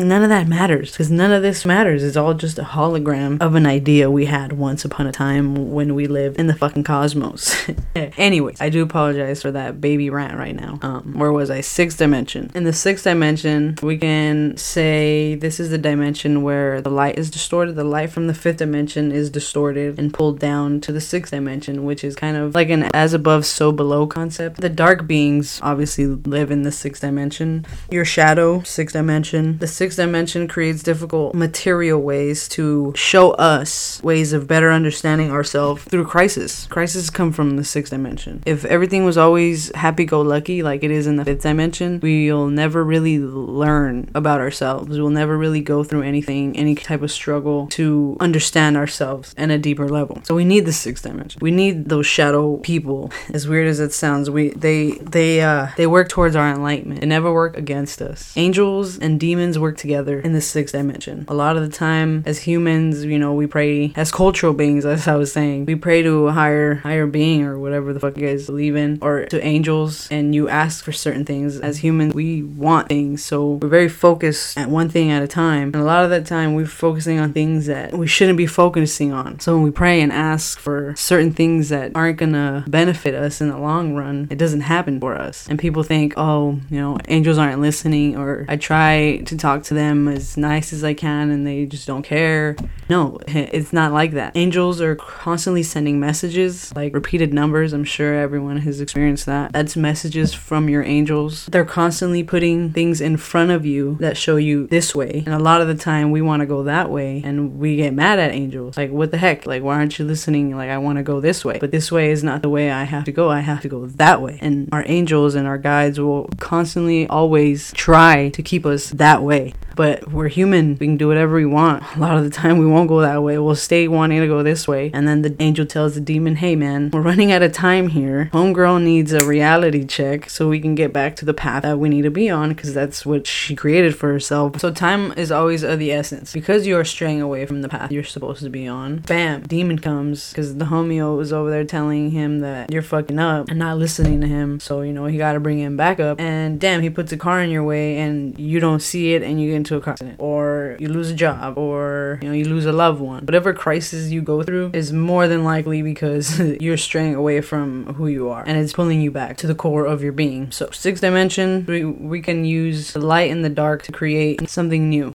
none 0.00 0.22
of 0.22 0.28
that 0.28 0.48
matters 0.48 0.90
because 0.92 1.10
none 1.10 1.32
of 1.32 1.42
this 1.42 1.64
matters. 1.64 2.02
It's 2.02 2.16
all 2.16 2.34
just 2.34 2.58
a 2.58 2.62
hologram 2.62 3.40
of 3.40 3.54
an 3.54 3.66
idea 3.66 4.10
we 4.10 4.26
had 4.26 4.52
once 4.52 4.84
upon 4.84 5.06
a 5.06 5.12
time 5.12 5.72
when 5.72 5.94
we 5.94 6.06
lived 6.06 6.38
in 6.38 6.46
the 6.46 6.54
fucking 6.54 6.84
cosmos. 6.84 7.54
Anyways, 7.94 8.60
I 8.60 8.68
do 8.68 8.82
apologize 8.82 9.42
for 9.42 9.50
that 9.52 9.80
baby 9.80 10.10
rant 10.10 10.38
right 10.38 10.54
now. 10.54 10.78
Um, 10.82 11.14
where 11.18 11.32
was 11.32 11.50
I? 11.50 11.60
Sixth 11.60 11.98
dimension. 11.98 12.50
In 12.54 12.64
the 12.64 12.72
sixth 12.72 13.04
dimension, 13.04 13.76
we 13.82 13.98
can 13.98 14.56
say 14.56 15.34
this 15.34 15.60
is 15.60 15.70
the 15.70 15.78
dimension 15.78 16.42
where 16.42 16.80
the 16.80 16.90
light 16.90 17.18
is 17.18 17.30
distorted. 17.30 17.76
The 17.76 17.84
light 17.84 18.10
from 18.10 18.26
the 18.26 18.34
fifth 18.34 18.58
dimension 18.58 19.12
is 19.12 19.30
distorted 19.30 19.98
and 19.98 20.12
pulled 20.12 20.38
down 20.38 20.80
to 20.82 20.92
the 20.92 21.00
sixth 21.00 21.32
dimension, 21.32 21.84
which 21.84 22.04
is 22.04 22.16
kind 22.16 22.36
of 22.36 22.54
like 22.54 22.70
an 22.70 22.84
as 22.94 23.12
above, 23.12 23.46
so 23.46 23.72
below 23.72 24.06
concept. 24.06 24.60
The 24.60 24.68
dark 24.68 25.06
beings 25.06 25.60
obviously 25.62 26.06
live 26.06 26.50
in 26.50 26.62
the 26.62 26.72
sixth 26.72 27.02
dimension. 27.02 27.66
Your 27.90 28.04
shadow, 28.04 28.62
sixth 28.62 28.94
dimension. 28.94 29.58
The 29.58 29.66
sixth 29.66 29.83
dimension 29.92 30.48
creates 30.48 30.82
difficult 30.82 31.34
material 31.34 32.00
ways 32.00 32.48
to 32.48 32.92
show 32.96 33.32
us 33.32 34.02
ways 34.02 34.32
of 34.32 34.46
better 34.46 34.70
understanding 34.70 35.30
ourselves 35.30 35.84
through 35.84 36.06
crisis. 36.06 36.66
Crises 36.66 37.10
come 37.10 37.32
from 37.32 37.56
the 37.56 37.64
sixth 37.64 37.90
dimension. 37.90 38.42
If 38.46 38.64
everything 38.64 39.04
was 39.04 39.18
always 39.18 39.74
happy 39.74 40.04
go 40.04 40.22
lucky 40.22 40.62
like 40.62 40.82
it 40.82 40.90
is 40.90 41.06
in 41.06 41.16
the 41.16 41.24
fifth 41.24 41.42
dimension, 41.42 42.00
we'll 42.02 42.48
never 42.48 42.82
really 42.82 43.18
learn 43.18 44.10
about 44.14 44.40
ourselves. 44.40 44.98
We'll 44.98 45.10
never 45.10 45.36
really 45.36 45.60
go 45.60 45.84
through 45.84 46.02
anything, 46.02 46.56
any 46.56 46.74
type 46.74 47.02
of 47.02 47.10
struggle 47.10 47.66
to 47.68 48.16
understand 48.20 48.76
ourselves 48.76 49.34
in 49.36 49.50
a 49.50 49.58
deeper 49.58 49.88
level. 49.88 50.20
So 50.24 50.34
we 50.34 50.44
need 50.44 50.66
the 50.66 50.72
sixth 50.72 51.04
dimension. 51.04 51.40
We 51.42 51.50
need 51.50 51.88
those 51.88 52.06
shadow 52.06 52.56
people. 52.58 53.12
As 53.32 53.48
weird 53.48 53.66
as 53.66 53.80
it 53.80 53.92
sounds, 53.92 54.30
we 54.30 54.50
they 54.50 54.92
they 54.92 55.40
uh 55.40 55.68
they 55.76 55.86
work 55.86 56.08
towards 56.08 56.36
our 56.36 56.50
enlightenment. 56.50 57.00
They 57.00 57.06
never 57.06 57.32
work 57.32 57.56
against 57.56 58.00
us. 58.00 58.32
Angels 58.36 58.98
and 58.98 59.18
demons 59.18 59.58
work 59.64 59.78
together 59.78 60.20
in 60.20 60.34
the 60.34 60.42
sixth 60.42 60.74
dimension. 60.74 61.24
A 61.26 61.34
lot 61.34 61.56
of 61.56 61.62
the 61.62 61.74
time, 61.74 62.22
as 62.26 62.40
humans, 62.40 63.02
you 63.02 63.18
know, 63.18 63.32
we 63.32 63.46
pray 63.46 63.94
as 63.96 64.12
cultural 64.12 64.52
beings, 64.52 64.84
as 64.94 65.08
I 65.08 65.16
was 65.16 65.32
saying, 65.32 65.64
we 65.64 65.74
pray 65.74 66.02
to 66.02 66.28
a 66.28 66.32
higher 66.32 66.74
higher 66.74 67.06
being 67.06 67.44
or 67.44 67.58
whatever 67.58 67.94
the 67.94 68.00
fuck 68.00 68.18
you 68.18 68.26
guys 68.26 68.44
believe 68.46 68.76
in, 68.76 68.98
or 69.00 69.24
to 69.26 69.42
angels, 69.42 70.06
and 70.10 70.34
you 70.34 70.48
ask 70.48 70.84
for 70.84 70.92
certain 70.92 71.24
things. 71.24 71.58
As 71.58 71.78
humans, 71.78 72.14
we 72.14 72.42
want 72.42 72.88
things, 72.88 73.24
so 73.24 73.54
we're 73.62 73.68
very 73.68 73.88
focused 73.88 74.58
at 74.58 74.68
one 74.68 74.90
thing 74.90 75.10
at 75.10 75.22
a 75.22 75.28
time. 75.28 75.68
And 75.68 75.76
a 75.76 75.84
lot 75.84 76.04
of 76.04 76.10
that 76.10 76.26
time, 76.26 76.54
we're 76.54 76.66
focusing 76.66 77.18
on 77.18 77.32
things 77.32 77.64
that 77.66 77.94
we 77.94 78.06
shouldn't 78.06 78.36
be 78.36 78.46
focusing 78.46 79.12
on. 79.12 79.40
So 79.40 79.54
when 79.54 79.62
we 79.62 79.70
pray 79.70 80.02
and 80.02 80.12
ask 80.12 80.58
for 80.58 80.94
certain 80.96 81.32
things 81.32 81.70
that 81.70 81.92
aren't 81.94 82.18
gonna 82.18 82.64
benefit 82.68 83.14
us 83.14 83.40
in 83.40 83.48
the 83.48 83.58
long 83.58 83.94
run, 83.94 84.28
it 84.30 84.36
doesn't 84.36 84.62
happen 84.62 85.00
for 85.00 85.14
us. 85.14 85.48
And 85.48 85.58
people 85.58 85.82
think, 85.82 86.12
oh, 86.18 86.60
you 86.68 86.78
know, 86.78 86.98
angels 87.08 87.38
aren't 87.38 87.62
listening, 87.62 88.16
or 88.16 88.44
I 88.46 88.56
try 88.56 89.22
to 89.24 89.36
talk 89.36 89.53
talk 89.54 89.64
to 89.64 89.74
them 89.74 90.08
as 90.08 90.36
nice 90.36 90.72
as 90.72 90.82
I 90.82 90.94
can 90.94 91.30
and 91.30 91.46
they 91.46 91.66
just 91.66 91.86
don't 91.86 92.02
care. 92.02 92.56
No, 92.88 93.18
it's 93.26 93.72
not 93.72 93.92
like 93.92 94.12
that. 94.12 94.36
Angels 94.36 94.80
are 94.80 94.96
constantly 94.96 95.62
sending 95.62 96.00
messages, 96.00 96.74
like 96.74 96.92
repeated 96.94 97.32
numbers. 97.32 97.72
I'm 97.72 97.84
sure 97.84 98.14
everyone 98.14 98.58
has 98.58 98.80
experienced 98.80 99.26
that. 99.26 99.52
That's 99.52 99.76
messages 99.76 100.34
from 100.34 100.68
your 100.68 100.82
angels. 100.82 101.46
They're 101.46 101.64
constantly 101.64 102.22
putting 102.22 102.72
things 102.72 103.00
in 103.00 103.16
front 103.16 103.50
of 103.50 103.64
you 103.64 103.96
that 104.00 104.16
show 104.16 104.36
you 104.36 104.66
this 104.66 104.94
way. 104.94 105.22
And 105.24 105.34
a 105.34 105.38
lot 105.38 105.60
of 105.60 105.68
the 105.68 105.74
time 105.74 106.10
we 106.10 106.20
want 106.20 106.40
to 106.40 106.46
go 106.46 106.64
that 106.64 106.90
way 106.90 107.22
and 107.24 107.58
we 107.58 107.76
get 107.76 107.94
mad 107.94 108.18
at 108.18 108.32
angels. 108.32 108.76
Like, 108.76 108.90
what 108.90 109.10
the 109.10 109.18
heck? 109.18 109.46
Like, 109.46 109.62
why 109.62 109.76
aren't 109.76 109.98
you 109.98 110.04
listening? 110.04 110.56
Like, 110.56 110.70
I 110.70 110.78
want 110.78 110.98
to 110.98 111.02
go 111.02 111.20
this 111.20 111.44
way. 111.44 111.58
But 111.58 111.70
this 111.70 111.90
way 111.90 112.10
is 112.10 112.22
not 112.24 112.42
the 112.42 112.50
way 112.50 112.70
I 112.70 112.84
have 112.84 113.04
to 113.04 113.12
go. 113.12 113.30
I 113.30 113.40
have 113.40 113.62
to 113.62 113.68
go 113.68 113.86
that 113.86 114.20
way. 114.20 114.38
And 114.42 114.68
our 114.72 114.82
angels 114.86 115.34
and 115.34 115.46
our 115.46 115.58
guides 115.58 116.00
will 116.00 116.28
constantly 116.38 117.06
always 117.06 117.72
try 117.72 118.28
to 118.30 118.42
keep 118.42 118.66
us 118.66 118.90
that 118.90 119.22
way. 119.22 119.43
But 119.76 120.10
we're 120.12 120.28
human. 120.28 120.76
We 120.78 120.86
can 120.86 120.96
do 120.96 121.08
whatever 121.08 121.36
we 121.36 121.46
want. 121.46 121.82
A 121.96 121.98
lot 121.98 122.16
of 122.16 122.24
the 122.24 122.30
time, 122.30 122.58
we 122.58 122.66
won't 122.66 122.88
go 122.88 123.00
that 123.00 123.22
way. 123.22 123.38
We'll 123.38 123.56
stay 123.56 123.88
wanting 123.88 124.20
to 124.20 124.26
go 124.26 124.42
this 124.42 124.68
way. 124.68 124.90
And 124.92 125.06
then 125.08 125.22
the 125.22 125.34
angel 125.40 125.66
tells 125.66 125.94
the 125.94 126.00
demon, 126.00 126.36
hey, 126.36 126.56
man, 126.56 126.90
we're 126.92 127.00
running 127.00 127.32
out 127.32 127.42
of 127.42 127.52
time 127.52 127.88
here. 127.88 128.30
Homegirl 128.32 128.82
needs 128.82 129.12
a 129.12 129.24
reality 129.24 129.84
check 129.84 130.30
so 130.30 130.48
we 130.48 130.60
can 130.60 130.74
get 130.74 130.92
back 130.92 131.16
to 131.16 131.24
the 131.24 131.34
path 131.34 131.62
that 131.62 131.78
we 131.78 131.88
need 131.88 132.02
to 132.02 132.10
be 132.10 132.30
on 132.30 132.50
because 132.50 132.74
that's 132.74 133.04
what 133.04 133.26
she 133.26 133.56
created 133.56 133.96
for 133.96 134.10
herself. 134.10 134.60
So 134.60 134.72
time 134.72 135.12
is 135.12 135.30
always 135.32 135.62
of 135.62 135.78
the 135.78 135.92
essence. 135.92 136.32
Because 136.32 136.66
you 136.66 136.76
are 136.76 136.84
straying 136.84 137.20
away 137.20 137.46
from 137.46 137.62
the 137.62 137.68
path 137.68 137.90
you're 137.90 138.04
supposed 138.04 138.42
to 138.42 138.50
be 138.50 138.66
on, 138.68 138.98
bam, 138.98 139.42
demon 139.42 139.78
comes 139.78 140.30
because 140.30 140.56
the 140.56 140.66
homeo 140.66 141.16
was 141.16 141.32
over 141.32 141.50
there 141.50 141.64
telling 141.64 142.10
him 142.10 142.40
that 142.40 142.72
you're 142.72 142.82
fucking 142.82 143.18
up 143.18 143.48
and 143.48 143.58
not 143.58 143.78
listening 143.78 144.20
to 144.20 144.26
him. 144.26 144.60
So, 144.60 144.82
you 144.82 144.92
know, 144.92 145.06
he 145.06 145.18
got 145.18 145.32
to 145.32 145.40
bring 145.40 145.58
him 145.58 145.76
back 145.76 146.00
up. 146.00 146.20
And 146.20 146.60
damn, 146.60 146.82
he 146.82 146.90
puts 146.90 147.12
a 147.12 147.16
car 147.16 147.42
in 147.42 147.50
your 147.50 147.64
way 147.64 147.98
and 147.98 148.38
you 148.38 148.60
don't 148.60 148.80
see 148.80 149.14
it 149.14 149.22
and 149.22 149.40
you 149.40 149.50
get 149.50 149.63
into 149.64 149.76
a 149.76 149.80
car 149.80 149.92
accident 149.92 150.16
or 150.18 150.76
you 150.78 150.88
lose 150.88 151.10
a 151.10 151.14
job 151.14 151.56
or, 151.56 152.18
you 152.22 152.28
know, 152.28 152.34
you 152.34 152.44
lose 152.44 152.66
a 152.66 152.72
loved 152.72 153.00
one. 153.00 153.24
Whatever 153.24 153.52
crisis 153.54 154.10
you 154.10 154.20
go 154.20 154.42
through 154.42 154.70
is 154.74 154.92
more 154.92 155.26
than 155.26 155.42
likely 155.42 155.82
because 155.82 156.38
you're 156.60 156.76
straying 156.76 157.14
away 157.14 157.40
from 157.40 157.94
who 157.94 158.06
you 158.06 158.28
are 158.28 158.44
and 158.46 158.58
it's 158.58 158.72
pulling 158.72 159.00
you 159.00 159.10
back 159.10 159.36
to 159.38 159.46
the 159.46 159.54
core 159.54 159.86
of 159.86 160.02
your 160.02 160.12
being. 160.12 160.52
So, 160.52 160.68
sixth 160.70 161.00
dimension, 161.00 161.64
we, 161.66 161.84
we 161.84 162.20
can 162.20 162.44
use 162.44 162.92
the 162.92 163.00
light 163.00 163.30
and 163.30 163.44
the 163.44 163.48
dark 163.48 163.82
to 163.84 163.92
create 163.92 164.48
something 164.48 164.90
new. 164.90 165.12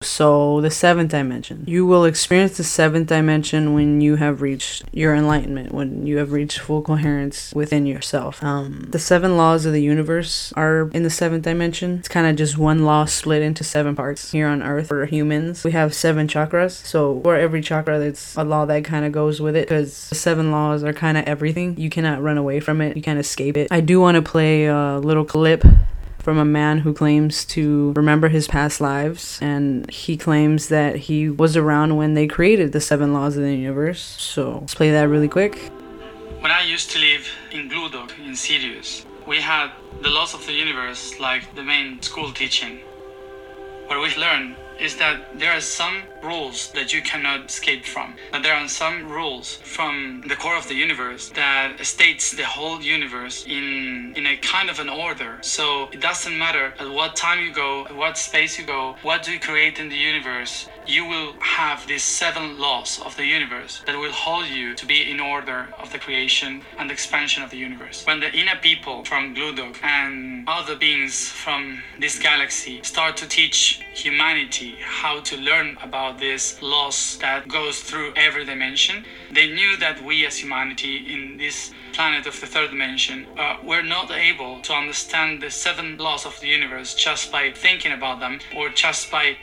So, 0.00 0.60
the 0.60 0.70
seventh 0.70 1.10
dimension. 1.10 1.64
You 1.66 1.84
will 1.84 2.04
experience 2.04 2.56
the 2.56 2.62
seventh 2.62 3.08
dimension 3.08 3.74
when 3.74 4.00
you 4.00 4.14
have 4.14 4.42
reached 4.42 4.84
your 4.92 5.12
enlightenment, 5.12 5.72
when 5.72 6.06
you 6.06 6.18
have 6.18 6.30
reached 6.30 6.60
full 6.60 6.82
coherence 6.82 7.52
within 7.52 7.84
yourself. 7.84 8.40
Um, 8.42 8.86
the 8.90 9.00
seven 9.00 9.36
laws 9.36 9.66
of 9.66 9.72
the 9.72 9.82
universe 9.82 10.52
are 10.56 10.88
in 10.90 11.02
the 11.02 11.10
seventh 11.10 11.42
dimension. 11.42 11.98
It's 11.98 12.06
kind 12.06 12.28
of 12.28 12.36
just 12.36 12.56
one 12.56 12.84
law 12.84 13.06
split 13.06 13.42
into 13.42 13.64
seven 13.64 13.96
parts 13.96 14.30
here 14.30 14.46
on 14.46 14.62
Earth 14.62 14.86
for 14.86 15.04
humans. 15.06 15.64
We 15.64 15.72
have 15.72 15.92
seven 15.92 16.28
chakras. 16.28 16.72
So, 16.86 17.20
for 17.24 17.34
every 17.34 17.60
chakra, 17.60 17.98
there's 17.98 18.36
a 18.36 18.44
law 18.44 18.66
that 18.66 18.84
kind 18.84 19.04
of 19.04 19.10
goes 19.10 19.40
with 19.40 19.56
it 19.56 19.68
because 19.68 20.08
the 20.10 20.14
seven 20.14 20.52
laws 20.52 20.84
are 20.84 20.92
kind 20.92 21.18
of 21.18 21.24
everything. 21.24 21.76
You 21.76 21.90
cannot 21.90 22.22
run 22.22 22.38
away 22.38 22.60
from 22.60 22.80
it, 22.80 22.96
you 22.96 23.02
can't 23.02 23.18
escape 23.18 23.56
it. 23.56 23.66
I 23.72 23.80
do 23.80 24.00
want 24.00 24.14
to 24.14 24.22
play 24.22 24.66
a 24.66 24.98
little 24.98 25.24
clip 25.24 25.64
from 26.18 26.38
a 26.38 26.44
man 26.44 26.78
who 26.78 26.92
claims 26.92 27.44
to 27.46 27.92
remember 27.94 28.28
his 28.28 28.46
past 28.48 28.80
lives, 28.80 29.38
and 29.40 29.90
he 29.90 30.16
claims 30.16 30.68
that 30.68 30.96
he 30.96 31.30
was 31.30 31.56
around 31.56 31.96
when 31.96 32.14
they 32.14 32.26
created 32.26 32.72
the 32.72 32.80
seven 32.80 33.12
laws 33.12 33.36
of 33.36 33.42
the 33.42 33.54
universe. 33.54 34.00
So 34.00 34.58
let's 34.58 34.74
play 34.74 34.90
that 34.90 35.08
really 35.08 35.28
quick. 35.28 35.70
When 36.40 36.52
I 36.52 36.62
used 36.62 36.90
to 36.92 36.98
live 36.98 37.26
in 37.50 37.68
Gludok 37.68 38.12
in 38.24 38.36
Sirius, 38.36 39.04
we 39.26 39.38
had 39.38 39.70
the 40.02 40.08
laws 40.08 40.34
of 40.34 40.44
the 40.46 40.52
universe 40.52 41.18
like 41.18 41.54
the 41.54 41.62
main 41.62 42.00
school 42.02 42.32
teaching. 42.32 42.78
What 43.86 44.00
we 44.00 44.14
learned 44.16 44.56
is 44.80 44.96
that 44.96 45.38
there 45.38 45.52
are 45.52 45.60
some 45.60 46.02
rules 46.22 46.70
that 46.72 46.92
you 46.92 47.02
cannot 47.02 47.46
escape 47.46 47.84
from. 47.84 48.14
That 48.32 48.42
there 48.42 48.54
are 48.54 48.68
some 48.68 49.08
rules 49.08 49.56
from 49.56 50.22
the 50.26 50.36
core 50.36 50.56
of 50.56 50.68
the 50.68 50.74
universe 50.74 51.30
that 51.30 51.84
states 51.84 52.32
the 52.32 52.44
whole 52.44 52.80
universe 52.80 53.46
in 53.46 54.14
in 54.16 54.26
a 54.26 54.36
kind 54.36 54.68
of 54.70 54.78
an 54.80 54.88
order. 54.88 55.38
So 55.42 55.88
it 55.92 56.00
doesn't 56.00 56.36
matter 56.36 56.74
at 56.78 56.88
what 56.90 57.16
time 57.16 57.44
you 57.44 57.52
go, 57.52 57.84
at 57.86 57.94
what 57.94 58.18
space 58.18 58.58
you 58.58 58.66
go, 58.66 58.96
what 59.02 59.22
do 59.22 59.32
you 59.32 59.40
create 59.40 59.78
in 59.78 59.88
the 59.88 59.96
universe. 59.96 60.68
You 60.86 61.04
will 61.04 61.34
have 61.40 61.86
these 61.86 62.02
seven 62.02 62.58
laws 62.58 63.00
of 63.04 63.14
the 63.16 63.24
universe 63.24 63.82
that 63.86 63.96
will 63.96 64.12
hold 64.12 64.46
you 64.46 64.74
to 64.74 64.86
be 64.86 65.10
in 65.10 65.20
order 65.20 65.68
of 65.78 65.92
the 65.92 65.98
creation 65.98 66.62
and 66.78 66.90
expansion 66.90 67.42
of 67.42 67.50
the 67.50 67.58
universe. 67.58 68.06
When 68.06 68.20
the 68.20 68.32
inner 68.32 68.56
people 68.56 69.04
from 69.04 69.34
Gludok 69.34 69.82
and 69.82 70.48
other 70.48 70.76
beings 70.76 71.28
from 71.28 71.82
this 72.00 72.18
galaxy 72.18 72.82
start 72.82 73.16
to 73.18 73.28
teach 73.28 73.82
humanity 73.92 74.76
how 74.80 75.20
to 75.20 75.36
learn 75.36 75.76
about 75.82 76.07
this 76.12 76.60
loss 76.62 77.16
that 77.16 77.48
goes 77.48 77.80
through 77.80 78.12
every 78.16 78.44
dimension. 78.44 79.04
They 79.32 79.48
knew 79.48 79.76
that 79.78 80.02
we 80.04 80.26
as 80.26 80.36
humanity 80.36 81.12
in 81.12 81.36
this 81.36 81.72
planet 81.92 82.26
of 82.26 82.40
the 82.40 82.46
third 82.46 82.70
dimension 82.70 83.26
uh, 83.38 83.56
were 83.64 83.82
not 83.82 84.10
able 84.10 84.60
to 84.62 84.72
understand 84.72 85.42
the 85.42 85.50
seven 85.50 85.98
laws 85.98 86.26
of 86.26 86.38
the 86.40 86.46
universe 86.46 86.94
just 86.94 87.32
by 87.32 87.50
thinking 87.52 87.92
about 87.92 88.20
them 88.20 88.38
or 88.56 88.68
just 88.70 89.10
by 89.10 89.36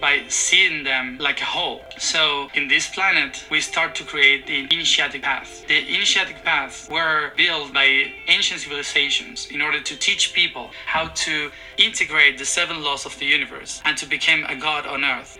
by 0.00 0.22
seeing 0.28 0.82
them 0.82 1.18
like 1.20 1.40
a 1.40 1.44
whole. 1.44 1.82
So 1.98 2.48
in 2.54 2.68
this 2.68 2.88
planet, 2.88 3.44
we 3.50 3.60
start 3.60 3.94
to 3.96 4.04
create 4.04 4.46
the 4.46 4.66
initiatic 4.72 5.22
path. 5.22 5.64
The 5.68 5.78
initiatic 5.78 6.42
paths 6.42 6.88
were 6.90 7.32
built 7.36 7.74
by 7.74 8.12
ancient 8.26 8.60
civilizations 8.60 9.48
in 9.50 9.60
order 9.60 9.80
to 9.80 9.96
teach 9.96 10.32
people 10.32 10.70
how 10.86 11.08
to 11.08 11.50
integrate 11.76 12.38
the 12.38 12.46
seven 12.46 12.82
laws 12.82 13.04
of 13.06 13.18
the 13.18 13.26
universe 13.26 13.82
and 13.84 13.96
to 13.98 14.06
become 14.06 14.44
a 14.48 14.56
god 14.56 14.86
on 14.86 15.04
earth. 15.04 15.39